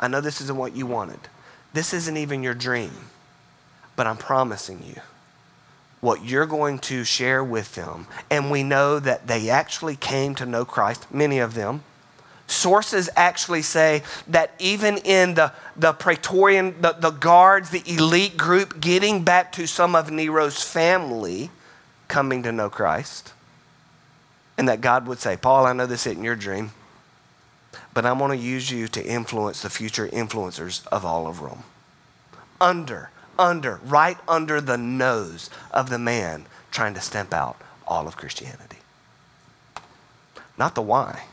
I 0.00 0.08
know 0.08 0.20
this 0.20 0.40
isn't 0.40 0.56
what 0.56 0.74
you 0.74 0.86
wanted. 0.86 1.20
This 1.72 1.92
isn't 1.92 2.16
even 2.16 2.42
your 2.42 2.54
dream. 2.54 2.92
But 3.96 4.06
I'm 4.06 4.16
promising 4.16 4.82
you 4.86 5.00
what 6.00 6.24
you're 6.24 6.46
going 6.46 6.78
to 6.78 7.04
share 7.04 7.42
with 7.42 7.74
them. 7.74 8.06
And 8.30 8.50
we 8.50 8.62
know 8.62 8.98
that 9.00 9.26
they 9.26 9.50
actually 9.50 9.96
came 9.96 10.34
to 10.36 10.46
know 10.46 10.64
Christ, 10.64 11.12
many 11.12 11.38
of 11.38 11.54
them. 11.54 11.82
Sources 12.46 13.10
actually 13.14 13.62
say 13.62 14.02
that 14.28 14.54
even 14.58 14.98
in 14.98 15.34
the, 15.34 15.52
the 15.76 15.92
Praetorian, 15.92 16.80
the, 16.80 16.92
the 16.92 17.10
guards, 17.10 17.70
the 17.70 17.82
elite 17.86 18.38
group, 18.38 18.80
getting 18.80 19.22
back 19.22 19.52
to 19.52 19.66
some 19.66 19.94
of 19.94 20.10
Nero's 20.10 20.62
family 20.62 21.50
coming 22.08 22.42
to 22.42 22.52
know 22.52 22.68
Christ. 22.70 23.32
And 24.56 24.68
that 24.68 24.80
God 24.80 25.06
would 25.06 25.20
say, 25.20 25.36
Paul, 25.36 25.66
I 25.66 25.72
know 25.72 25.86
this 25.86 26.06
isn't 26.06 26.24
your 26.24 26.34
dream, 26.34 26.72
but 27.94 28.04
I'm 28.04 28.18
going 28.18 28.36
to 28.36 28.44
use 28.44 28.70
you 28.70 28.88
to 28.88 29.04
influence 29.04 29.62
the 29.62 29.70
future 29.70 30.08
influencers 30.08 30.86
of 30.88 31.04
all 31.04 31.26
of 31.26 31.40
Rome. 31.40 31.62
Under, 32.60 33.10
under, 33.38 33.80
right 33.84 34.18
under 34.26 34.60
the 34.60 34.78
nose 34.78 35.48
of 35.70 35.90
the 35.90 35.98
man 35.98 36.46
trying 36.72 36.94
to 36.94 37.00
stamp 37.00 37.32
out 37.32 37.56
all 37.86 38.08
of 38.08 38.16
Christianity. 38.16 38.78
Not 40.58 40.74
the 40.74 40.82
why, 40.82 41.24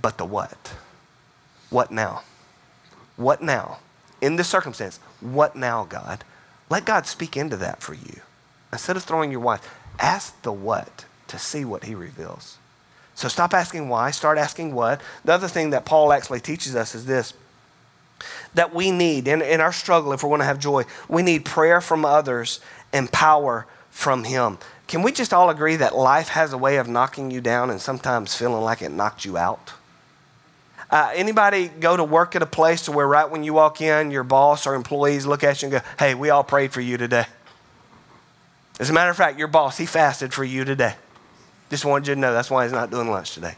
but 0.00 0.16
the 0.16 0.24
what. 0.24 0.74
What 1.70 1.90
now? 1.90 2.22
What 3.16 3.42
now? 3.42 3.78
In 4.20 4.36
this 4.36 4.48
circumstance, 4.48 4.98
what 5.20 5.56
now, 5.56 5.84
God? 5.84 6.24
Let 6.70 6.84
God 6.84 7.06
speak 7.06 7.36
into 7.36 7.56
that 7.56 7.82
for 7.82 7.94
you. 7.94 8.20
Instead 8.72 8.96
of 8.96 9.04
throwing 9.04 9.30
your 9.30 9.40
why, 9.40 9.58
ask 9.98 10.40
the 10.42 10.52
what 10.52 11.04
to 11.28 11.38
see 11.38 11.64
what 11.64 11.84
he 11.84 11.94
reveals. 11.94 12.58
So 13.14 13.28
stop 13.28 13.52
asking 13.52 13.88
why, 13.88 14.10
start 14.10 14.38
asking 14.38 14.74
what. 14.74 15.00
The 15.24 15.32
other 15.32 15.48
thing 15.48 15.70
that 15.70 15.84
Paul 15.84 16.12
actually 16.12 16.40
teaches 16.40 16.74
us 16.74 16.94
is 16.94 17.06
this 17.06 17.34
that 18.54 18.72
we 18.72 18.90
need 18.90 19.26
in, 19.26 19.42
in 19.42 19.60
our 19.60 19.72
struggle, 19.72 20.12
if 20.12 20.22
we're 20.22 20.28
going 20.28 20.40
to 20.40 20.46
have 20.46 20.60
joy, 20.60 20.84
we 21.08 21.22
need 21.22 21.44
prayer 21.44 21.80
from 21.80 22.04
others 22.04 22.60
and 22.92 23.10
power 23.10 23.66
from 23.90 24.24
Him. 24.24 24.58
Can 24.86 25.02
we 25.02 25.10
just 25.10 25.32
all 25.32 25.50
agree 25.50 25.76
that 25.76 25.96
life 25.96 26.28
has 26.28 26.52
a 26.52 26.58
way 26.58 26.76
of 26.76 26.88
knocking 26.88 27.30
you 27.30 27.40
down 27.40 27.70
and 27.70 27.80
sometimes 27.80 28.34
feeling 28.34 28.62
like 28.62 28.82
it 28.82 28.90
knocked 28.90 29.24
you 29.24 29.36
out? 29.36 29.72
Uh, 30.90 31.10
anybody 31.14 31.68
go 31.68 31.96
to 31.96 32.04
work 32.04 32.36
at 32.36 32.42
a 32.42 32.46
place 32.46 32.82
to 32.82 32.92
where 32.92 33.08
right 33.08 33.28
when 33.30 33.42
you 33.42 33.54
walk 33.54 33.80
in, 33.80 34.10
your 34.10 34.24
boss 34.24 34.66
or 34.66 34.74
employees 34.74 35.24
look 35.24 35.42
at 35.42 35.62
you 35.62 35.66
and 35.66 35.72
go, 35.72 35.88
hey, 35.98 36.14
we 36.14 36.28
all 36.28 36.44
prayed 36.44 36.72
for 36.72 36.82
you 36.82 36.98
today. 36.98 37.24
As 38.82 38.90
a 38.90 38.92
matter 38.92 39.12
of 39.12 39.16
fact, 39.16 39.38
your 39.38 39.46
boss, 39.46 39.78
he 39.78 39.86
fasted 39.86 40.34
for 40.34 40.42
you 40.42 40.64
today. 40.64 40.96
Just 41.70 41.84
wanted 41.84 42.08
you 42.08 42.14
to 42.16 42.20
know 42.20 42.32
that's 42.32 42.50
why 42.50 42.64
he's 42.64 42.72
not 42.72 42.90
doing 42.90 43.08
lunch 43.08 43.32
today. 43.32 43.54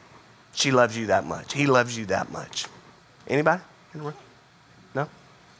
She 0.52 0.70
loves 0.70 0.98
you 0.98 1.06
that 1.06 1.24
much. 1.24 1.54
He 1.54 1.66
loves 1.66 1.96
you 1.96 2.04
that 2.06 2.30
much. 2.30 2.66
Anybody? 3.26 3.62
No? 4.94 5.08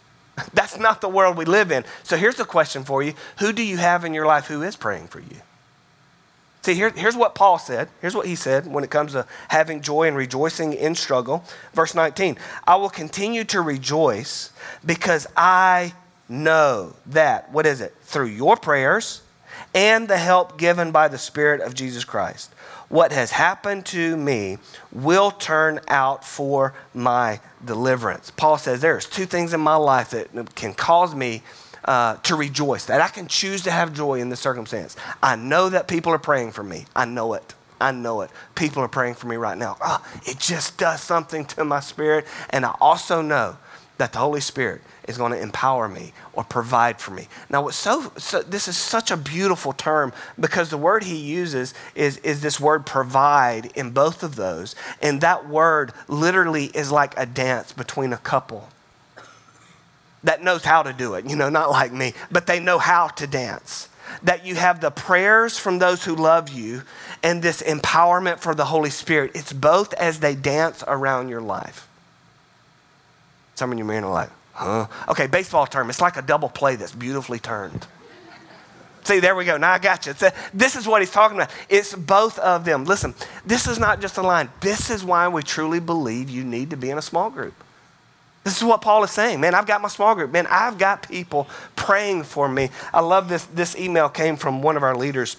That's 0.53 0.79
not 0.79 1.01
the 1.01 1.09
world 1.09 1.39
we 1.39 1.47
live 1.47 1.73
in. 1.73 1.83
So 2.03 2.19
here's 2.19 2.35
the 2.35 2.45
question 2.45 2.85
for 2.85 3.03
you 3.03 3.15
Who 3.39 3.55
do 3.55 3.63
you 3.63 3.79
have 3.79 4.05
in 4.05 4.13
your 4.13 4.27
life 4.27 4.49
who 4.49 4.61
is 4.61 4.77
praying 4.77 5.07
for 5.07 5.21
you? 5.21 5.41
See, 6.61 6.75
here, 6.75 6.91
here's 6.91 7.17
what 7.17 7.35
Paul 7.35 7.59
said. 7.59 7.89
Here's 8.03 8.15
what 8.15 8.27
he 8.27 8.35
said 8.35 8.67
when 8.67 8.85
it 8.85 8.91
comes 8.91 9.13
to 9.13 9.27
having 9.49 9.81
joy 9.81 10.09
and 10.09 10.17
rejoicing 10.17 10.75
in 10.75 10.95
struggle. 10.95 11.43
Verse 11.73 11.95
19 11.95 12.37
I 12.67 12.77
will 12.77 12.91
continue 12.91 13.45
to 13.45 13.63
rejoice 13.63 14.51
because 14.85 15.27
I 15.39 15.95
know 16.29 16.97
that, 17.07 17.51
what 17.51 17.65
is 17.65 17.81
it? 17.81 17.95
Through 18.03 18.27
your 18.27 18.59
prayers 18.59 19.23
and 19.75 20.09
the 20.09 20.19
help 20.19 20.59
given 20.59 20.93
by 20.93 21.09
the 21.09 21.19
Spirit 21.19 21.61
of 21.61 21.75
Jesus 21.75 22.05
Christ, 22.05 22.53
what 22.89 23.13
has 23.13 23.33
happened 23.33 23.87
to 23.87 24.17
me 24.17 24.59
will 24.93 25.31
turn 25.31 25.81
out 25.89 26.25
for 26.25 26.75
my 26.93 27.41
deliverance. 27.65 28.31
Paul 28.31 28.59
says 28.59 28.81
there's 28.81 29.07
two 29.07 29.27
things 29.27 29.53
in 29.53 29.61
my 29.61 29.77
life 29.77 30.11
that 30.11 30.55
can 30.55 30.75
cause 30.75 31.15
me 31.15 31.43
uh, 31.85 32.17
to 32.17 32.35
rejoice, 32.35 32.87
that 32.87 33.01
I 33.01 33.09
can 33.09 33.27
choose 33.27 33.63
to 33.63 33.71
have 33.71 33.93
joy 33.93 34.21
in 34.21 34.29
this 34.29 34.41
circumstance. 34.41 34.97
I 35.23 35.37
know 35.37 35.69
that 35.69 35.89
people 35.89 36.13
are 36.13 36.19
praying 36.19 36.53
for 36.53 36.63
me. 36.63 36.87
I 36.95 37.05
know 37.05 37.35
it. 37.35 37.55
I 37.81 37.91
know 37.93 38.23
it. 38.23 38.31
People 38.55 38.83
are 38.83 38.89
praying 38.89 39.15
for 39.15 39.27
me 39.27 39.37
right 39.37 39.59
now. 39.59 39.77
Oh, 39.81 40.05
it 40.25 40.39
just 40.39 40.79
does 40.79 41.03
something 41.03 41.45
to 41.47 41.65
my 41.65 41.81
spirit. 41.81 42.27
And 42.51 42.65
I 42.65 42.75
also 42.81 43.21
know 43.21 43.59
that 43.99 44.13
the 44.13 44.19
Holy 44.19 44.41
Spirit 44.41 44.81
is 45.07 45.17
going 45.17 45.33
to 45.33 45.41
empower 45.41 45.89
me 45.89 46.13
or 46.33 46.43
provide 46.43 47.01
for 47.01 47.13
me. 47.13 47.29
Now, 47.49 47.63
what's 47.63 47.77
so, 47.77 48.13
so, 48.17 48.43
this 48.43 48.67
is 48.67 48.77
such 48.77 49.11
a 49.11 49.17
beautiful 49.17 49.73
term 49.73 50.13
because 50.39 50.71
the 50.71 50.79
word 50.79 51.05
he 51.05 51.17
uses 51.17 51.75
is, 51.95 52.19
is 52.19 52.41
this 52.41 52.59
word 52.59 52.87
provide 52.87 53.67
in 53.77 53.91
both 53.91 54.23
of 54.23 54.37
those. 54.37 54.75
And 55.01 55.21
that 55.21 55.49
word 55.49 55.93
literally 56.09 56.67
is 56.67 56.91
like 56.91 57.15
a 57.17 57.27
dance 57.27 57.73
between 57.73 58.13
a 58.13 58.19
couple 58.19 58.69
that 60.25 60.43
knows 60.43 60.65
how 60.65 60.83
to 60.83 60.93
do 60.93 61.15
it, 61.15 61.27
you 61.27 61.37
know, 61.37 61.51
not 61.51 61.71
like 61.71 61.93
me, 61.93 62.15
but 62.33 62.47
they 62.47 62.59
know 62.59 62.79
how 62.79 63.09
to 63.09 63.27
dance. 63.27 63.89
That 64.23 64.45
you 64.45 64.55
have 64.55 64.81
the 64.81 64.91
prayers 64.91 65.59
from 65.59 65.79
those 65.79 66.05
who 66.05 66.15
love 66.15 66.49
you 66.49 66.83
and 67.23 67.43
this 67.43 67.63
empowerment 67.63 68.39
for 68.39 68.55
the 68.55 68.67
Holy 68.67 68.91
Spirit. 68.91 69.33
It's 69.35 69.53
both 69.53 69.93
as 69.95 70.21
they 70.21 70.35
dance 70.35 70.83
around 70.87 71.29
your 71.29 71.41
life. 71.41 71.89
Some 73.55 73.73
of 73.73 73.79
you 73.79 73.85
men 73.85 74.05
are 74.05 74.13
like, 74.13 74.31
huh? 74.53 74.87
Okay, 75.09 75.27
baseball 75.27 75.67
term. 75.67 75.91
It's 75.91 76.01
like 76.01 76.17
a 76.17 76.23
double 76.23 76.49
play 76.49 76.77
that's 76.77 76.93
beautifully 76.93 77.39
turned. 77.39 77.87
See, 79.05 79.21
there 79.21 79.37
we 79.37 79.45
go. 79.45 79.59
Now 79.59 79.73
I 79.73 79.79
got 79.79 80.07
you. 80.07 80.15
this 80.55 80.77
is 80.77 80.87
what 80.87 81.03
he's 81.03 81.11
talking 81.11 81.37
about. 81.37 81.51
It's 81.69 81.95
both 81.95 82.39
of 82.39 82.65
them. 82.65 82.85
Listen, 82.85 83.15
this 83.45 83.67
is 83.67 83.79
not 83.79 84.01
just 84.01 84.17
a 84.17 84.23
line. 84.23 84.49
This 84.61 84.89
is 84.89 85.05
why 85.05 85.29
we 85.29 85.43
truly 85.43 85.79
believe 85.79 86.31
you 86.31 86.43
need 86.43 86.71
to 86.71 86.77
be 86.77 86.91
in 86.91 86.97
a 86.97 87.03
small 87.03 87.29
group. 87.29 87.55
This 88.45 88.57
is 88.57 88.65
what 88.65 88.81
Paul 88.81 89.05
is 89.05 89.11
saying. 89.11 89.41
Man, 89.41 89.55
I've 89.55 89.67
got 89.67 89.81
my 89.83 89.89
small 89.89 90.15
group. 90.15 90.31
Man, 90.31 90.47
I've 90.49 90.79
got 90.79 91.09
people 91.09 91.49
praying 91.77 92.25
for 92.25 92.49
me. 92.49 92.71
I 92.93 93.01
love 93.01 93.29
this. 93.29 93.45
This 93.47 93.77
email 93.77 94.09
came 94.09 94.37
from 94.37 94.63
one 94.63 94.77
of 94.77 94.83
our 94.83 94.97
leaders 94.97 95.37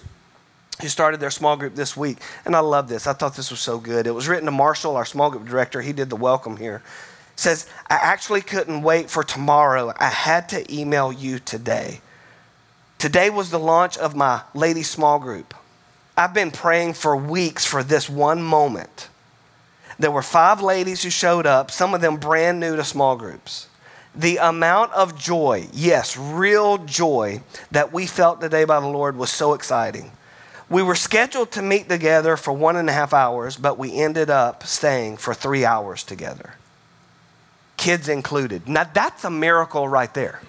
who 0.80 0.88
started 0.88 1.20
their 1.20 1.30
small 1.30 1.56
group 1.56 1.74
this 1.74 1.96
week. 1.96 2.18
And 2.44 2.54
I 2.54 2.60
love 2.60 2.88
this. 2.88 3.06
I 3.06 3.14
thought 3.14 3.34
this 3.34 3.50
was 3.50 3.60
so 3.60 3.78
good. 3.78 4.06
It 4.06 4.10
was 4.10 4.28
written 4.28 4.44
to 4.46 4.50
Marshall, 4.50 4.96
our 4.96 5.04
small 5.04 5.30
group 5.30 5.46
director. 5.46 5.80
He 5.80 5.92
did 5.92 6.10
the 6.10 6.16
welcome 6.16 6.56
here. 6.56 6.82
Says, 7.36 7.66
I 7.88 7.96
actually 7.96 8.40
couldn't 8.40 8.82
wait 8.82 9.10
for 9.10 9.22
tomorrow. 9.22 9.92
I 9.98 10.08
had 10.08 10.48
to 10.48 10.74
email 10.74 11.12
you 11.12 11.38
today. 11.38 12.00
Today 12.98 13.28
was 13.28 13.50
the 13.50 13.58
launch 13.58 13.98
of 13.98 14.16
my 14.16 14.42
lady 14.54 14.82
small 14.82 15.18
group. 15.18 15.54
I've 16.16 16.32
been 16.32 16.50
praying 16.50 16.94
for 16.94 17.14
weeks 17.14 17.66
for 17.66 17.82
this 17.82 18.08
one 18.08 18.42
moment. 18.42 19.10
There 19.98 20.10
were 20.10 20.22
five 20.22 20.62
ladies 20.62 21.02
who 21.02 21.10
showed 21.10 21.46
up, 21.46 21.70
some 21.70 21.94
of 21.94 22.00
them 22.00 22.16
brand 22.16 22.58
new 22.58 22.74
to 22.76 22.84
small 22.84 23.16
groups. 23.16 23.68
The 24.14 24.38
amount 24.38 24.92
of 24.92 25.18
joy, 25.18 25.68
yes, 25.74 26.16
real 26.16 26.78
joy, 26.78 27.42
that 27.70 27.92
we 27.92 28.06
felt 28.06 28.40
today 28.40 28.64
by 28.64 28.80
the 28.80 28.86
Lord 28.86 29.16
was 29.16 29.30
so 29.30 29.52
exciting. 29.52 30.10
We 30.70 30.82
were 30.82 30.94
scheduled 30.94 31.52
to 31.52 31.62
meet 31.62 31.88
together 31.88 32.38
for 32.38 32.52
one 32.52 32.76
and 32.76 32.88
a 32.88 32.92
half 32.92 33.12
hours, 33.12 33.58
but 33.58 33.78
we 33.78 33.94
ended 33.94 34.30
up 34.30 34.64
staying 34.64 35.18
for 35.18 35.34
three 35.34 35.66
hours 35.66 36.02
together. 36.02 36.54
Kids 37.86 38.08
included. 38.08 38.68
Now, 38.68 38.82
that's 38.82 39.22
a 39.22 39.30
miracle 39.30 39.86
right 39.86 40.12
there. 40.12 40.40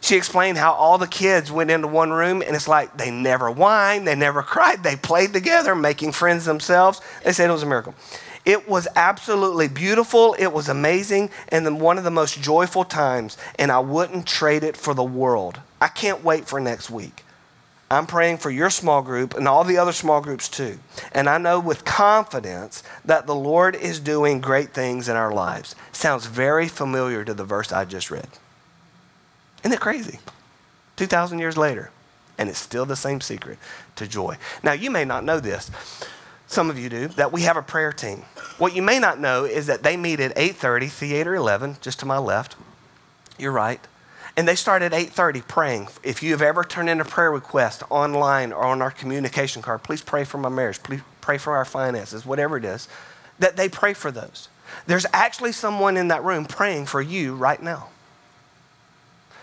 She 0.00 0.16
explained 0.16 0.58
how 0.58 0.72
all 0.72 0.98
the 0.98 1.06
kids 1.06 1.52
went 1.52 1.70
into 1.70 1.86
one 1.86 2.10
room 2.10 2.42
and 2.42 2.56
it's 2.56 2.66
like 2.66 2.96
they 2.96 3.12
never 3.12 3.48
whined, 3.48 4.04
they 4.04 4.16
never 4.16 4.42
cried, 4.42 4.82
they 4.82 4.96
played 4.96 5.32
together, 5.32 5.76
making 5.76 6.10
friends 6.10 6.44
themselves. 6.44 7.00
They 7.22 7.30
said 7.30 7.50
it 7.50 7.52
was 7.52 7.62
a 7.62 7.66
miracle. 7.66 7.94
It 8.44 8.68
was 8.68 8.88
absolutely 8.96 9.68
beautiful. 9.68 10.34
It 10.40 10.48
was 10.52 10.68
amazing 10.68 11.30
and 11.50 11.80
one 11.80 11.98
of 11.98 12.02
the 12.02 12.10
most 12.10 12.42
joyful 12.42 12.82
times, 12.82 13.38
and 13.60 13.70
I 13.70 13.78
wouldn't 13.78 14.26
trade 14.26 14.64
it 14.64 14.76
for 14.76 14.92
the 14.92 15.04
world. 15.04 15.60
I 15.80 15.86
can't 15.86 16.24
wait 16.24 16.48
for 16.48 16.58
next 16.58 16.90
week. 16.90 17.22
I'm 17.90 18.06
praying 18.06 18.38
for 18.38 18.50
your 18.50 18.68
small 18.68 19.00
group 19.00 19.34
and 19.34 19.48
all 19.48 19.64
the 19.64 19.78
other 19.78 19.92
small 19.92 20.20
groups 20.20 20.48
too. 20.48 20.78
And 21.12 21.28
I 21.28 21.38
know 21.38 21.58
with 21.58 21.84
confidence 21.84 22.82
that 23.04 23.26
the 23.26 23.34
Lord 23.34 23.74
is 23.74 23.98
doing 23.98 24.40
great 24.40 24.74
things 24.74 25.08
in 25.08 25.16
our 25.16 25.32
lives. 25.32 25.74
Sounds 25.92 26.26
very 26.26 26.68
familiar 26.68 27.24
to 27.24 27.32
the 27.32 27.44
verse 27.44 27.72
I 27.72 27.86
just 27.86 28.10
read. 28.10 28.28
Isn't 29.62 29.72
it 29.72 29.80
crazy? 29.80 30.18
2,000 30.96 31.38
years 31.38 31.56
later, 31.56 31.90
and 32.36 32.48
it's 32.48 32.58
still 32.58 32.84
the 32.84 32.96
same 32.96 33.20
secret 33.20 33.58
to 33.96 34.06
joy. 34.06 34.36
Now, 34.62 34.72
you 34.72 34.90
may 34.90 35.04
not 35.04 35.24
know 35.24 35.40
this. 35.40 35.70
Some 36.46 36.70
of 36.70 36.78
you 36.78 36.88
do, 36.88 37.08
that 37.08 37.32
we 37.32 37.42
have 37.42 37.56
a 37.56 37.62
prayer 37.62 37.92
team. 37.92 38.24
What 38.58 38.74
you 38.74 38.82
may 38.82 38.98
not 38.98 39.20
know 39.20 39.44
is 39.44 39.66
that 39.66 39.82
they 39.82 39.96
meet 39.96 40.18
at 40.18 40.34
8.30, 40.34 40.90
Theater 40.90 41.34
11, 41.34 41.76
just 41.80 42.00
to 42.00 42.06
my 42.06 42.18
left. 42.18 42.56
You're 43.38 43.52
right. 43.52 43.80
And 44.38 44.46
they 44.46 44.54
start 44.54 44.82
at 44.82 44.92
8.30 44.92 45.48
praying. 45.48 45.88
If 46.04 46.22
you 46.22 46.30
have 46.30 46.42
ever 46.42 46.62
turned 46.62 46.88
in 46.88 47.00
a 47.00 47.04
prayer 47.04 47.32
request 47.32 47.82
online 47.90 48.52
or 48.52 48.62
on 48.62 48.80
our 48.80 48.92
communication 48.92 49.62
card, 49.62 49.82
please 49.82 50.00
pray 50.00 50.22
for 50.22 50.38
my 50.38 50.48
marriage. 50.48 50.80
Please 50.80 51.00
pray 51.20 51.38
for 51.38 51.56
our 51.56 51.64
finances, 51.64 52.24
whatever 52.24 52.56
it 52.56 52.64
is, 52.64 52.86
that 53.40 53.56
they 53.56 53.68
pray 53.68 53.94
for 53.94 54.12
those. 54.12 54.48
There's 54.86 55.06
actually 55.12 55.50
someone 55.50 55.96
in 55.96 56.06
that 56.06 56.22
room 56.22 56.44
praying 56.44 56.86
for 56.86 57.02
you 57.02 57.34
right 57.34 57.60
now. 57.60 57.88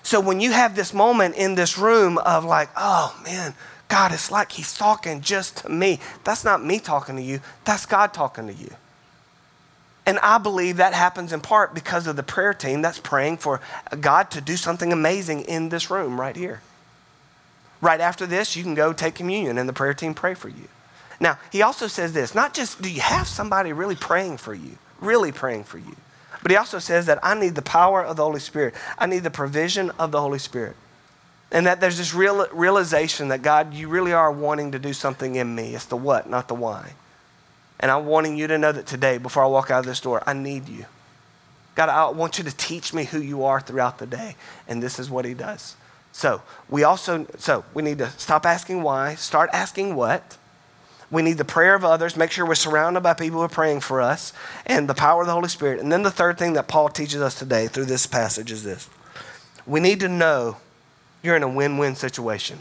So 0.01 0.21
when 0.21 0.39
you 0.39 0.53
have 0.53 0.77
this 0.77 0.93
moment 0.93 1.35
in 1.35 1.55
this 1.55 1.77
room 1.77 2.17
of 2.19 2.45
like, 2.45 2.69
oh 2.77 3.19
man, 3.25 3.53
God, 3.89 4.13
it's 4.13 4.31
like 4.31 4.53
He's 4.53 4.73
talking 4.73 5.19
just 5.19 5.57
to 5.57 5.69
me. 5.69 5.99
That's 6.23 6.45
not 6.45 6.63
me 6.63 6.79
talking 6.79 7.17
to 7.17 7.21
you, 7.21 7.41
that's 7.65 7.85
God 7.85 8.13
talking 8.13 8.47
to 8.47 8.53
you. 8.53 8.73
And 10.05 10.19
I 10.19 10.37
believe 10.37 10.77
that 10.77 10.93
happens 10.93 11.33
in 11.33 11.41
part 11.41 11.73
because 11.73 12.05
of 12.05 12.15
the 12.15 12.23
prayer 12.23 12.53
team 12.53 12.81
that's 12.81 12.99
praying 12.99 13.37
for 13.37 13.59
God 13.99 14.29
to 14.31 14.41
do 14.41 14.55
something 14.55 14.93
amazing 14.93 15.41
in 15.41 15.69
this 15.69 15.89
room 15.89 16.19
right 16.19 16.35
here. 16.35 16.61
Right 17.81 17.99
after 17.99 18.25
this, 18.25 18.55
you 18.55 18.63
can 18.63 18.75
go 18.75 18.93
take 18.93 19.15
communion 19.15 19.57
and 19.57 19.67
the 19.67 19.73
prayer 19.73 19.93
team 19.93 20.13
pray 20.13 20.35
for 20.35 20.49
you. 20.49 20.67
Now, 21.19 21.39
he 21.51 21.61
also 21.61 21.87
says 21.87 22.13
this 22.13 22.35
not 22.35 22.53
just 22.53 22.81
do 22.81 22.91
you 22.91 23.01
have 23.01 23.27
somebody 23.27 23.73
really 23.73 23.95
praying 23.95 24.37
for 24.37 24.53
you, 24.53 24.77
really 24.99 25.31
praying 25.31 25.63
for 25.63 25.77
you, 25.77 25.95
but 26.41 26.51
he 26.51 26.57
also 26.57 26.77
says 26.77 27.07
that 27.07 27.19
I 27.23 27.33
need 27.33 27.55
the 27.55 27.61
power 27.63 28.03
of 28.03 28.17
the 28.17 28.23
Holy 28.23 28.39
Spirit. 28.39 28.75
I 28.99 29.07
need 29.07 29.23
the 29.23 29.31
provision 29.31 29.89
of 29.97 30.11
the 30.11 30.21
Holy 30.21 30.39
Spirit. 30.39 30.75
And 31.51 31.65
that 31.65 31.79
there's 31.79 31.97
this 31.97 32.13
real 32.13 32.47
realization 32.51 33.29
that 33.29 33.41
God, 33.41 33.73
you 33.73 33.87
really 33.87 34.13
are 34.13 34.31
wanting 34.31 34.71
to 34.73 34.79
do 34.79 34.93
something 34.93 35.35
in 35.35 35.55
me. 35.55 35.73
It's 35.73 35.85
the 35.85 35.95
what, 35.95 36.29
not 36.29 36.47
the 36.47 36.55
why. 36.55 36.93
And 37.79 37.91
I'm 37.91 38.05
wanting 38.05 38.37
you 38.37 38.47
to 38.47 38.57
know 38.57 38.71
that 38.71 38.85
today, 38.85 39.17
before 39.17 39.43
I 39.43 39.47
walk 39.47 39.69
out 39.69 39.79
of 39.79 39.85
this 39.85 39.99
door, 39.99 40.23
I 40.25 40.33
need 40.33 40.69
you. 40.69 40.85
God, 41.75 41.89
I 41.89 42.09
want 42.09 42.37
you 42.37 42.43
to 42.45 42.55
teach 42.55 42.93
me 42.93 43.03
who 43.03 43.19
you 43.19 43.43
are 43.43 43.59
throughout 43.59 43.97
the 43.97 44.07
day. 44.07 44.35
And 44.67 44.81
this 44.81 44.97
is 44.97 45.09
what 45.09 45.25
he 45.25 45.33
does. 45.33 45.75
So 46.13 46.41
we 46.69 46.83
also, 46.83 47.27
so 47.37 47.65
we 47.73 47.83
need 47.83 47.97
to 47.97 48.09
stop 48.11 48.45
asking 48.45 48.81
why, 48.81 49.15
start 49.15 49.49
asking 49.51 49.95
what. 49.95 50.37
We 51.11 51.21
need 51.21 51.37
the 51.37 51.45
prayer 51.45 51.75
of 51.75 51.85
others, 51.85 52.15
make 52.15 52.31
sure 52.31 52.45
we're 52.45 52.55
surrounded 52.55 53.01
by 53.01 53.13
people 53.13 53.39
who 53.39 53.45
are 53.45 53.49
praying 53.49 53.81
for 53.81 54.01
us, 54.01 54.33
and 54.65 54.87
the 54.89 54.95
power 54.95 55.21
of 55.21 55.27
the 55.27 55.33
Holy 55.33 55.49
Spirit. 55.49 55.79
And 55.79 55.91
then 55.91 56.03
the 56.03 56.11
third 56.11 56.37
thing 56.37 56.53
that 56.53 56.67
Paul 56.67 56.89
teaches 56.89 57.21
us 57.21 57.37
today 57.37 57.67
through 57.67 57.85
this 57.85 58.07
passage 58.07 58.51
is 58.51 58.63
this 58.63 58.89
we 59.67 59.79
need 59.79 59.99
to 59.99 60.07
know 60.07 60.57
you're 61.21 61.35
in 61.35 61.43
a 61.43 61.49
win 61.49 61.77
win 61.77 61.95
situation. 61.95 62.59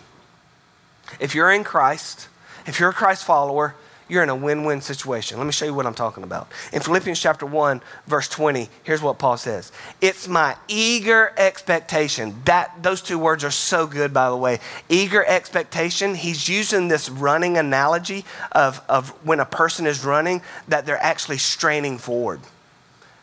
If 1.21 1.35
you're 1.35 1.53
in 1.53 1.65
Christ, 1.65 2.29
if 2.67 2.81
you're 2.81 2.91
a 2.91 2.95
Christ 2.95 3.25
follower, 3.25 3.77
you're 4.09 4.23
in 4.23 4.29
a 4.29 4.37
win 4.37 4.65
win 4.65 4.81
situation. 4.81 5.39
Let 5.39 5.47
me 5.47 5.53
show 5.53 5.65
you 5.65 5.75
what 5.75 5.87
I'm 5.87 5.95
talking 5.95 6.25
about. 6.25 6.49
In 6.73 6.81
Philippians 6.81 7.19
chapter 7.19 7.47
1, 7.47 7.81
verse 8.07 8.29
20, 8.29 8.69
here's 8.83 9.03
what 9.03 9.19
Paul 9.19 9.37
says 9.37 9.73
It's 10.01 10.29
my 10.29 10.57
eager 10.69 11.33
expectation. 11.37 12.35
That, 12.45 12.83
those 12.83 13.01
two 13.01 13.19
words 13.19 13.45
are 13.45 13.51
so 13.51 13.87
good, 13.87 14.13
by 14.13 14.29
the 14.29 14.37
way. 14.37 14.59
Eager 14.89 15.25
expectation, 15.25 16.15
he's 16.15 16.49
using 16.49 16.89
this 16.89 17.09
running 17.09 17.57
analogy 17.57 18.25
of, 18.53 18.83
of 18.89 19.11
when 19.25 19.41
a 19.41 19.47
person 19.47 19.87
is 19.87 20.05
running, 20.05 20.43
that 20.69 20.87
they're 20.87 21.03
actually 21.03 21.39
straining 21.39 21.99
forward. 21.99 22.41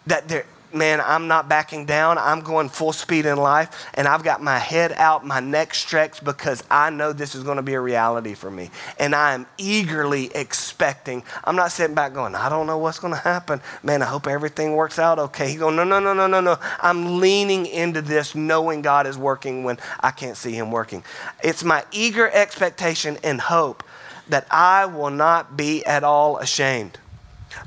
That 0.08 0.28
they're, 0.28 0.46
man, 0.74 1.02
I'm 1.02 1.28
not 1.28 1.50
backing 1.50 1.86
down. 1.86 2.18
I'm 2.18 2.42
going 2.42 2.70
full 2.70 2.94
speed 2.94 3.26
in 3.26 3.38
life, 3.38 3.90
and 3.94 4.08
I've 4.08 4.24
got 4.24 4.42
my 4.42 4.60
head 4.60 4.92
out, 4.94 5.26
my 5.26 5.40
neck 5.40 5.74
stretched 5.74 6.24
because 6.24 6.64
I 6.70 6.90
know 6.90 7.14
this 7.14 7.36
is 7.36 7.44
going 7.44 7.58
to 7.58 7.64
be 7.64 7.74
a 7.74 7.82
reality 7.82 8.34
for 8.34 8.50
me. 8.50 8.70
And 9.00 9.16
I 9.16 9.34
am 9.34 9.46
eagerly 9.58 10.32
expecting. 10.36 11.24
I'm 11.44 11.56
not 11.56 11.72
sitting 11.72 11.96
back 11.96 12.14
going, 12.14 12.36
I 12.36 12.50
don't 12.50 12.68
know 12.68 12.78
what's 12.78 13.00
going 13.00 13.14
to 13.14 13.20
happen. 13.20 13.62
Man, 13.84 14.02
I 14.02 14.06
hope 14.06 14.28
everything 14.28 14.76
works 14.76 15.00
out 15.00 15.20
okay. 15.20 15.50
He 15.50 15.58
going, 15.58 15.76
no, 15.76 15.84
no, 15.84 16.00
no, 16.00 16.14
no, 16.14 16.28
no, 16.28 16.42
no. 16.42 16.58
I'm 16.80 17.20
leaning 17.20 17.66
into 17.66 18.02
this 18.02 18.36
knowing 18.36 18.82
God 18.82 19.08
is 19.08 19.18
working 19.18 19.64
when 19.64 19.78
I 20.00 20.12
can't 20.12 20.38
see 20.38 20.54
Him 20.54 20.72
working. 20.72 21.04
It's 21.44 21.64
my 21.64 21.84
eager 21.92 22.30
expectation 22.30 23.18
and 23.24 23.42
hope 23.42 23.84
that 24.28 24.48
I 24.50 24.86
will 24.86 25.10
not 25.10 25.58
be 25.58 25.86
at 25.86 26.04
all 26.04 26.38
ashamed, 26.38 26.98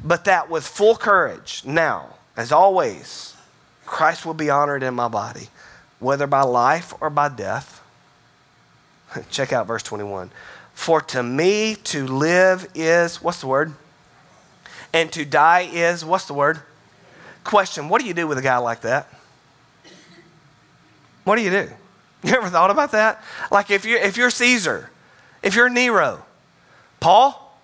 but 0.03 0.25
that 0.25 0.49
with 0.49 0.67
full 0.67 0.97
courage 0.97 1.63
now 1.65 2.15
as 2.37 2.53
always, 2.53 3.35
Christ 3.87 4.27
will 4.27 4.35
be 4.35 4.51
honored 4.51 4.83
in 4.83 4.95
my 4.95 5.09
body, 5.09 5.49
whether 6.01 6.27
by 6.27 6.43
life 6.43 6.95
or 7.01 7.11
by 7.11 7.29
death. 7.29 7.83
Check 9.31 9.53
out 9.53 9.67
verse 9.67 9.83
21. 9.83 10.31
For 10.73 11.01
to 11.01 11.23
me 11.23 11.77
to 11.85 12.07
live 12.07 12.69
is, 12.75 13.23
what's 13.23 13.41
the 13.41 13.47
word? 13.47 13.73
And 14.93 15.13
to 15.13 15.25
die 15.25 15.69
is, 15.73 16.05
what's 16.05 16.27
the 16.27 16.35
word? 16.35 16.61
Question 17.45 17.89
What 17.89 18.01
do 18.01 18.09
you 18.09 18.15
do 18.15 18.27
with 18.27 18.39
a 18.39 18.43
guy 18.43 18.57
like 18.57 18.81
that? 18.81 19.09
What 21.25 21.37
do 21.37 21.43
you 21.43 21.51
do? 21.51 21.69
You 22.23 22.35
ever 22.37 22.49
thought 22.49 22.71
about 22.71 22.93
that? 22.93 23.23
Like 23.51 23.71
if 23.71 23.85
you're, 23.85 23.99
if 23.99 24.17
you're 24.17 24.31
Caesar, 24.31 24.91
if 25.43 25.55
you're 25.55 25.69
Nero, 25.69 26.25
Paul, 27.01 27.59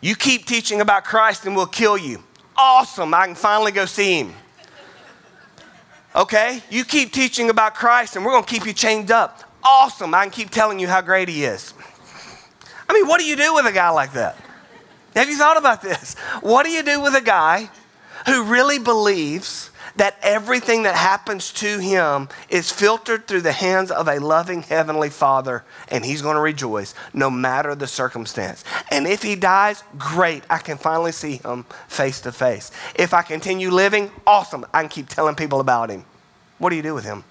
you 0.00 0.16
keep 0.16 0.44
teaching 0.44 0.80
about 0.80 1.04
Christ 1.04 1.46
and 1.46 1.54
we'll 1.54 1.66
kill 1.66 1.96
you. 1.96 2.22
Awesome, 2.56 3.12
I 3.14 3.26
can 3.26 3.34
finally 3.34 3.72
go 3.72 3.84
see 3.84 4.20
him. 4.20 4.34
Okay? 6.14 6.62
You 6.70 6.84
keep 6.84 7.12
teaching 7.12 7.50
about 7.50 7.74
Christ 7.74 8.16
and 8.16 8.24
we're 8.24 8.32
to 8.44 8.48
keep 8.48 8.66
you 8.66 8.72
chained 8.72 9.10
up. 9.10 9.42
Awesome, 9.62 10.14
I 10.14 10.24
can 10.24 10.30
keep 10.30 10.50
telling 10.50 10.78
you 10.78 10.86
how 10.86 11.00
great 11.00 11.28
he 11.28 11.44
is. 11.44 11.74
I 12.88 12.92
mean, 12.92 13.08
what 13.08 13.18
do 13.18 13.26
you 13.26 13.36
do 13.36 13.54
with 13.54 13.66
a 13.66 13.72
guy 13.72 13.90
like 13.90 14.12
that? 14.12 14.36
Have 15.16 15.28
you 15.28 15.36
thought 15.36 15.56
about 15.56 15.82
this? 15.82 16.14
What 16.40 16.64
do 16.64 16.70
you 16.70 16.82
do 16.82 17.00
with 17.00 17.14
a 17.14 17.20
guy 17.20 17.70
who 18.26 18.44
really 18.44 18.78
believes 18.78 19.70
that 19.96 20.16
everything 20.22 20.82
that 20.82 20.96
happens 20.96 21.52
to 21.52 21.78
him 21.78 22.28
is 22.48 22.70
filtered 22.70 23.26
through 23.26 23.42
the 23.42 23.52
hands 23.52 23.90
of 23.90 24.08
a 24.08 24.18
loving 24.18 24.62
heavenly 24.62 25.10
father 25.10 25.64
and 25.88 26.04
he's 26.04 26.22
going 26.22 26.34
to 26.34 26.40
rejoice 26.40 26.94
no 27.12 27.30
matter 27.30 27.74
the 27.74 27.86
circumstance. 27.86 28.64
And 28.90 29.06
if 29.06 29.22
he 29.22 29.36
dies, 29.36 29.82
great, 29.96 30.42
I 30.50 30.58
can 30.58 30.78
finally 30.78 31.12
see 31.12 31.36
him 31.36 31.64
face 31.88 32.20
to 32.22 32.32
face. 32.32 32.70
If 32.94 33.14
I 33.14 33.22
continue 33.22 33.70
living, 33.70 34.10
awesome, 34.26 34.66
I 34.74 34.82
can 34.82 34.88
keep 34.88 35.08
telling 35.08 35.36
people 35.36 35.60
about 35.60 35.90
him. 35.90 36.04
What 36.58 36.70
do 36.70 36.76
you 36.76 36.82
do 36.82 36.94
with 36.94 37.04
him? 37.04 37.24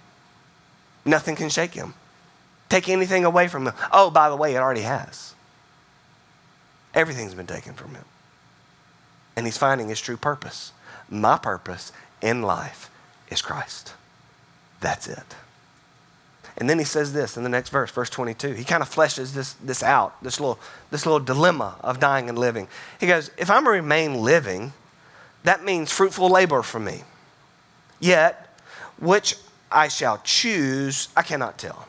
Nothing 1.05 1.35
can 1.35 1.49
shake 1.49 1.73
him. 1.73 1.93
Take 2.69 2.89
anything 2.89 3.25
away 3.25 3.47
from 3.47 3.67
him. 3.67 3.73
Oh, 3.91 4.09
by 4.09 4.29
the 4.29 4.35
way, 4.35 4.55
it 4.55 4.59
already 4.59 4.81
has. 4.81 5.35
Everything's 6.93 7.33
been 7.33 7.47
taken 7.47 7.73
from 7.73 7.95
him. 7.95 8.05
And 9.35 9.45
he's 9.45 9.57
finding 9.57 9.89
his 9.89 9.99
true 9.99 10.17
purpose. 10.17 10.71
My 11.09 11.37
purpose 11.37 11.91
in 12.23 12.41
life 12.41 12.89
is 13.29 13.41
Christ. 13.41 13.93
That's 14.79 15.07
it. 15.07 15.35
And 16.57 16.69
then 16.69 16.79
he 16.79 16.85
says 16.85 17.13
this 17.13 17.35
in 17.35 17.43
the 17.43 17.49
next 17.49 17.69
verse, 17.69 17.91
verse 17.91 18.09
22. 18.09 18.53
He 18.53 18.63
kind 18.63 18.81
of 18.81 18.89
fleshes 18.89 19.33
this, 19.33 19.53
this 19.53 19.83
out, 19.83 20.21
this 20.23 20.39
little, 20.39 20.59
this 20.91 21.05
little 21.05 21.19
dilemma 21.19 21.75
of 21.81 21.99
dying 21.99 22.29
and 22.29 22.37
living. 22.37 22.67
He 22.99 23.07
goes, 23.07 23.31
If 23.37 23.49
I'm 23.49 23.65
to 23.65 23.71
remain 23.71 24.15
living, 24.15 24.73
that 25.43 25.63
means 25.63 25.91
fruitful 25.91 26.29
labor 26.29 26.61
for 26.61 26.79
me. 26.79 27.03
Yet, 27.99 28.59
which 28.99 29.35
I 29.71 29.87
shall 29.87 30.19
choose, 30.23 31.09
I 31.17 31.23
cannot 31.23 31.57
tell. 31.57 31.87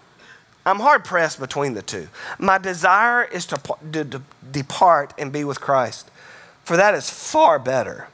I'm 0.67 0.81
hard 0.81 1.05
pressed 1.05 1.39
between 1.39 1.75
the 1.75 1.83
two. 1.83 2.09
My 2.39 2.57
desire 2.57 3.23
is 3.23 3.45
to, 3.47 3.61
to, 3.93 4.05
to 4.05 4.23
depart 4.51 5.13
and 5.19 5.31
be 5.31 5.45
with 5.45 5.61
Christ, 5.61 6.11
for 6.63 6.79
that 6.79 6.95
is 6.95 7.11
far 7.11 7.59
better. 7.59 8.09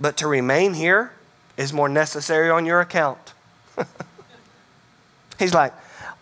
But 0.00 0.16
to 0.16 0.26
remain 0.26 0.74
here, 0.74 1.12
is 1.56 1.72
more 1.72 1.88
necessary 1.88 2.50
on 2.50 2.66
your 2.66 2.80
account. 2.80 3.32
He's 5.38 5.54
like, 5.54 5.72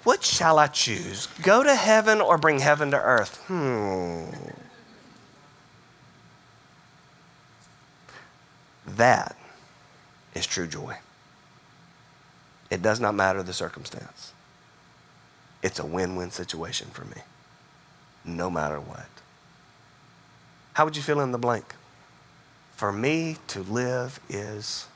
What 0.04 0.22
shall 0.22 0.58
I 0.58 0.66
choose? 0.66 1.26
Go 1.42 1.62
to 1.62 1.74
heaven 1.74 2.20
or 2.20 2.38
bring 2.38 2.58
heaven 2.58 2.90
to 2.90 2.98
earth? 2.98 3.42
Hmm. 3.46 4.24
That 8.86 9.36
is 10.34 10.46
true 10.46 10.66
joy. 10.66 10.96
It 12.70 12.82
does 12.82 13.00
not 13.00 13.14
matter 13.14 13.42
the 13.42 13.52
circumstance. 13.52 14.32
It's 15.62 15.78
a 15.78 15.86
win 15.86 16.16
win 16.16 16.30
situation 16.30 16.88
for 16.90 17.04
me, 17.04 17.22
no 18.24 18.50
matter 18.50 18.80
what. 18.80 19.06
How 20.74 20.84
would 20.84 20.96
you 20.96 21.02
fill 21.02 21.20
in 21.20 21.32
the 21.32 21.38
blank? 21.38 21.74
For 22.76 22.90
me 22.92 23.36
to 23.48 23.62
live 23.62 24.18
is 24.28 24.86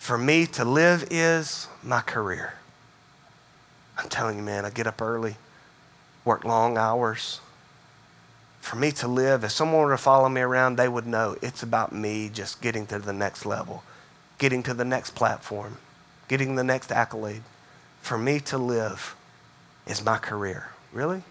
For 0.00 0.16
me 0.16 0.46
to 0.46 0.64
live 0.64 1.06
is 1.10 1.68
my 1.82 2.00
career. 2.00 2.54
I'm 3.98 4.08
telling 4.08 4.38
you, 4.38 4.42
man, 4.42 4.64
I 4.64 4.70
get 4.70 4.86
up 4.86 5.02
early, 5.02 5.36
work 6.24 6.42
long 6.42 6.78
hours. 6.78 7.40
For 8.62 8.76
me 8.76 8.92
to 8.92 9.06
live, 9.06 9.44
if 9.44 9.52
someone 9.52 9.82
were 9.82 9.90
to 9.90 9.98
follow 9.98 10.30
me 10.30 10.40
around, 10.40 10.76
they 10.76 10.88
would 10.88 11.06
know 11.06 11.36
it's 11.42 11.62
about 11.62 11.92
me 11.92 12.30
just 12.32 12.62
getting 12.62 12.86
to 12.86 12.98
the 12.98 13.12
next 13.12 13.44
level, 13.44 13.84
getting 14.38 14.62
to 14.62 14.74
the 14.74 14.86
next 14.86 15.10
platform, 15.10 15.76
getting 16.28 16.56
the 16.56 16.64
next 16.64 16.90
accolade. 16.90 17.42
For 18.00 18.16
me 18.16 18.40
to 18.40 18.56
live 18.56 19.14
is 19.86 20.02
my 20.02 20.16
career. 20.16 20.70
Really? 20.94 21.22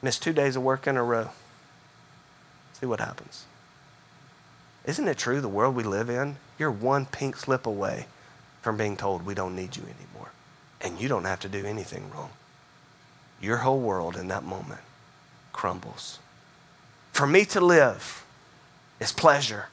Miss 0.00 0.20
two 0.20 0.32
days 0.32 0.54
of 0.54 0.62
work 0.62 0.86
in 0.86 0.96
a 0.96 1.02
row. 1.02 1.30
See 2.74 2.86
what 2.86 3.00
happens. 3.00 3.44
Isn't 4.84 5.08
it 5.08 5.18
true 5.18 5.40
the 5.40 5.48
world 5.48 5.74
we 5.74 5.82
live 5.82 6.08
in? 6.08 6.36
You're 6.58 6.70
one 6.70 7.06
pink 7.06 7.36
slip 7.36 7.66
away 7.66 8.06
from 8.62 8.76
being 8.76 8.96
told 8.96 9.24
we 9.24 9.34
don't 9.34 9.56
need 9.56 9.76
you 9.76 9.82
anymore. 9.82 10.30
And 10.80 11.00
you 11.00 11.08
don't 11.08 11.24
have 11.24 11.40
to 11.40 11.48
do 11.48 11.64
anything 11.64 12.10
wrong. 12.10 12.30
Your 13.40 13.58
whole 13.58 13.80
world 13.80 14.16
in 14.16 14.28
that 14.28 14.44
moment 14.44 14.80
crumbles. 15.52 16.18
For 17.12 17.26
me 17.26 17.44
to 17.46 17.60
live 17.60 18.24
is 18.98 19.12
pleasure. 19.12 19.66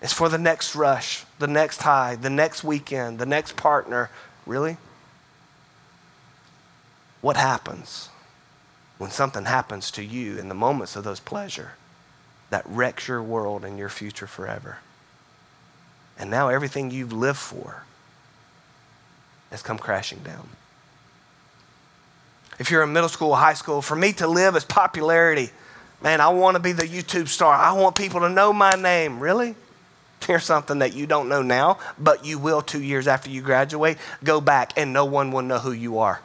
It's 0.00 0.12
for 0.12 0.28
the 0.28 0.38
next 0.38 0.74
rush, 0.74 1.24
the 1.38 1.46
next 1.46 1.82
high, 1.82 2.16
the 2.16 2.30
next 2.30 2.64
weekend, 2.64 3.18
the 3.18 3.26
next 3.26 3.56
partner. 3.56 4.10
Really? 4.46 4.76
What 7.20 7.36
happens 7.36 8.08
when 8.98 9.10
something 9.10 9.44
happens 9.44 9.90
to 9.92 10.04
you 10.04 10.38
in 10.38 10.48
the 10.48 10.54
moments 10.54 10.96
of 10.96 11.04
those 11.04 11.20
pleasure? 11.20 11.72
That 12.50 12.64
wrecks 12.66 13.08
your 13.08 13.22
world 13.22 13.64
and 13.64 13.78
your 13.78 13.88
future 13.88 14.26
forever. 14.26 14.78
And 16.18 16.30
now 16.30 16.48
everything 16.48 16.90
you've 16.90 17.12
lived 17.12 17.38
for 17.38 17.84
has 19.50 19.62
come 19.62 19.78
crashing 19.78 20.18
down. 20.18 20.48
If 22.58 22.70
you're 22.70 22.82
in 22.82 22.92
middle 22.92 23.08
school, 23.08 23.34
high 23.34 23.54
school, 23.54 23.80
for 23.80 23.96
me 23.96 24.12
to 24.14 24.26
live 24.26 24.54
is 24.54 24.64
popularity. 24.64 25.50
Man, 26.02 26.20
I 26.20 26.28
want 26.28 26.56
to 26.56 26.62
be 26.62 26.72
the 26.72 26.84
YouTube 26.84 27.28
star. 27.28 27.54
I 27.54 27.72
want 27.72 27.96
people 27.96 28.20
to 28.20 28.28
know 28.28 28.52
my 28.52 28.72
name. 28.72 29.18
Really? 29.18 29.54
Here's 30.26 30.44
something 30.44 30.80
that 30.80 30.92
you 30.94 31.06
don't 31.06 31.28
know 31.30 31.40
now, 31.40 31.78
but 31.98 32.26
you 32.26 32.38
will 32.38 32.60
two 32.60 32.82
years 32.82 33.08
after 33.08 33.30
you 33.30 33.40
graduate. 33.40 33.96
Go 34.22 34.40
back 34.40 34.74
and 34.76 34.92
no 34.92 35.06
one 35.06 35.32
will 35.32 35.42
know 35.42 35.58
who 35.58 35.72
you 35.72 35.98
are. 35.98 36.20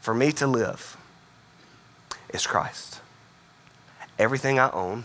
For 0.00 0.14
me 0.14 0.32
to 0.32 0.46
live 0.46 0.96
is 2.32 2.46
Christ. 2.46 3.00
Everything 4.18 4.58
I 4.58 4.70
own, 4.70 5.04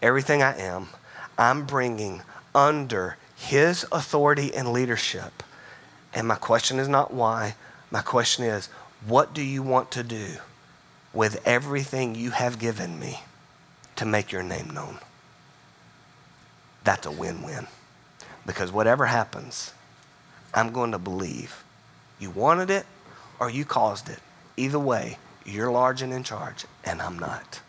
everything 0.00 0.42
I 0.42 0.56
am, 0.56 0.88
I'm 1.36 1.64
bringing 1.66 2.22
under 2.54 3.16
His 3.36 3.84
authority 3.90 4.54
and 4.54 4.72
leadership. 4.72 5.42
And 6.12 6.28
my 6.28 6.36
question 6.36 6.78
is 6.78 6.88
not 6.88 7.12
why, 7.12 7.56
my 7.90 8.02
question 8.02 8.44
is, 8.44 8.68
what 9.06 9.34
do 9.34 9.42
you 9.42 9.62
want 9.62 9.90
to 9.92 10.02
do 10.02 10.26
with 11.12 11.46
everything 11.46 12.14
you 12.14 12.30
have 12.30 12.58
given 12.58 12.98
me 12.98 13.20
to 13.96 14.04
make 14.04 14.32
your 14.32 14.42
name 14.42 14.70
known? 14.70 14.98
That's 16.84 17.06
a 17.06 17.10
win 17.10 17.42
win. 17.42 17.66
Because 18.46 18.70
whatever 18.70 19.06
happens, 19.06 19.72
I'm 20.52 20.70
going 20.70 20.92
to 20.92 20.98
believe. 20.98 21.64
You 22.18 22.30
wanted 22.30 22.70
it 22.70 22.86
or 23.40 23.50
you 23.50 23.64
caused 23.64 24.08
it. 24.08 24.20
Either 24.56 24.78
way, 24.78 25.18
you're 25.44 25.70
large 25.70 26.02
and 26.02 26.12
in 26.12 26.22
charge, 26.24 26.64
and 26.84 27.00
I'm 27.02 27.18
not. 27.18 27.60